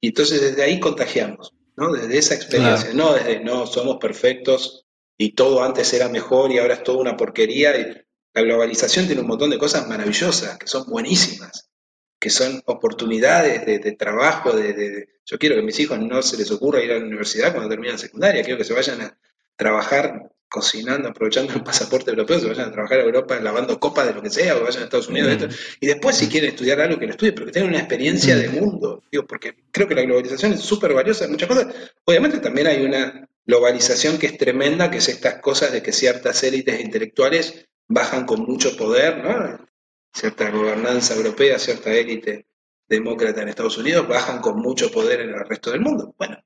[0.00, 1.92] Y entonces desde ahí contagiamos, ¿no?
[1.92, 4.86] Desde esa experiencia, no desde, no, somos perfectos,
[5.18, 7.78] y todo antes era mejor y ahora es toda una porquería.
[7.78, 11.70] Y la globalización tiene un montón de cosas maravillosas, que son buenísimas,
[12.18, 14.52] que son oportunidades de, trabajo.
[14.52, 17.52] De, Yo quiero que a mis hijos no se les ocurra ir a la universidad
[17.52, 19.18] cuando terminan secundaria, quiero que se vayan a
[19.56, 24.14] trabajar cocinando, aprovechando el pasaporte europeo, se vayan a trabajar a Europa lavando copas de
[24.14, 25.36] lo que sea, o vayan a Estados Unidos.
[25.36, 25.54] Mm.
[25.80, 28.48] Y después, si quieren estudiar algo, que lo estudien, pero que tengan una experiencia de
[28.48, 29.02] mundo.
[29.10, 31.74] Digo, porque creo que la globalización es súper valiosa en muchas cosas.
[32.04, 36.42] Obviamente también hay una globalización que es tremenda, que es estas cosas de que ciertas
[36.42, 39.66] élites intelectuales bajan con mucho poder, ¿no?
[40.12, 42.46] Cierta gobernanza europea, cierta élite
[42.88, 46.14] demócrata en Estados Unidos bajan con mucho poder en el resto del mundo.
[46.16, 46.38] Bueno,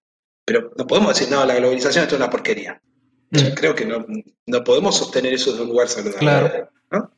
[0.44, 2.80] pero no podemos decir, no, la globalización es una porquería.
[3.30, 3.54] Yo mm.
[3.54, 4.04] creo que no,
[4.46, 6.66] no, podemos sostener eso desde un lugar saludable.
[6.90, 7.10] ¿no?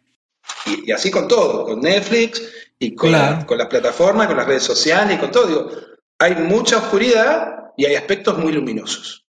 [0.67, 2.43] Y, así con todo, con Netflix
[2.79, 3.13] y con,
[3.45, 5.47] con las plataformas, con las redes sociales y con todo.
[5.47, 5.71] Digo,
[6.19, 9.23] hay mucha oscuridad y hay aspectos muy luminosos.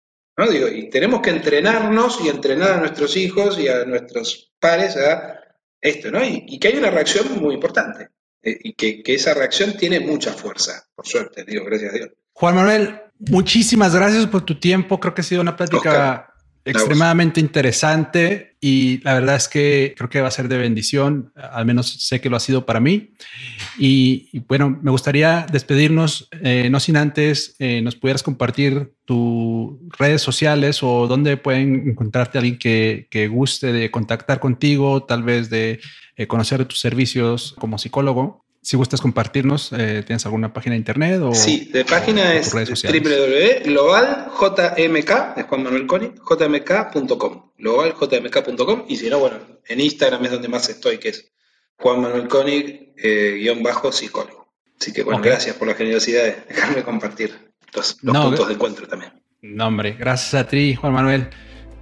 [0.48, 5.38] Digo, y tenemos que entrenarnos y entrenar a nuestros hijos y a nuestros pares a
[5.80, 6.24] esto, ¿no?
[6.24, 8.08] Y, que hay una reacción muy importante.
[8.42, 12.10] Eh, y que, esa reacción tiene mucha fuerza, por suerte, digo, gracias a Dios.
[12.32, 14.98] Juan Manuel, muchísimas gracias por tu tiempo.
[14.98, 16.29] Creo que ha sido una plática
[16.70, 21.64] extremadamente interesante y la verdad es que creo que va a ser de bendición, al
[21.64, 23.14] menos sé que lo ha sido para mí.
[23.78, 30.20] Y, bueno, me gustaría despedirnos, eh, no sin antes eh, nos pudieras compartir tus redes
[30.20, 35.80] sociales o dónde pueden encontrarte alguien que, que guste de contactar contigo, tal vez de
[36.16, 41.20] eh, conocer tus servicios como psicólogo si gustas compartirnos, eh, ¿tienes alguna página de internet?
[41.22, 49.18] O, sí, de página es www.globaljmk, es Juan Manuel Coni, jmk.com, globaljmk.com, y si no,
[49.18, 51.32] bueno, en Instagram es donde más estoy, que es
[51.76, 54.52] Juan Manuel Coni, eh, guion bajo psicólogo.
[54.78, 59.12] Así que bueno, gracias por la generosidad de dejarme compartir los, puntos de encuentro también.
[59.42, 61.30] No, hombre, gracias a ti, Juan Manuel.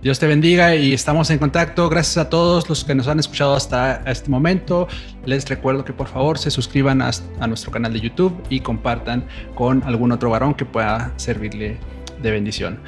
[0.01, 1.88] Dios te bendiga y estamos en contacto.
[1.88, 4.86] Gracias a todos los que nos han escuchado hasta este momento.
[5.26, 7.11] Les recuerdo que por favor se suscriban a,
[7.49, 9.24] nuestro canal de YouTube y compartan
[9.57, 11.78] con algún otro varón que pueda servirle
[12.22, 12.78] de bendición.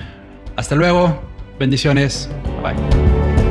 [0.54, 1.20] Hasta luego.
[1.58, 2.30] Bendiciones.
[2.62, 3.49] Bye.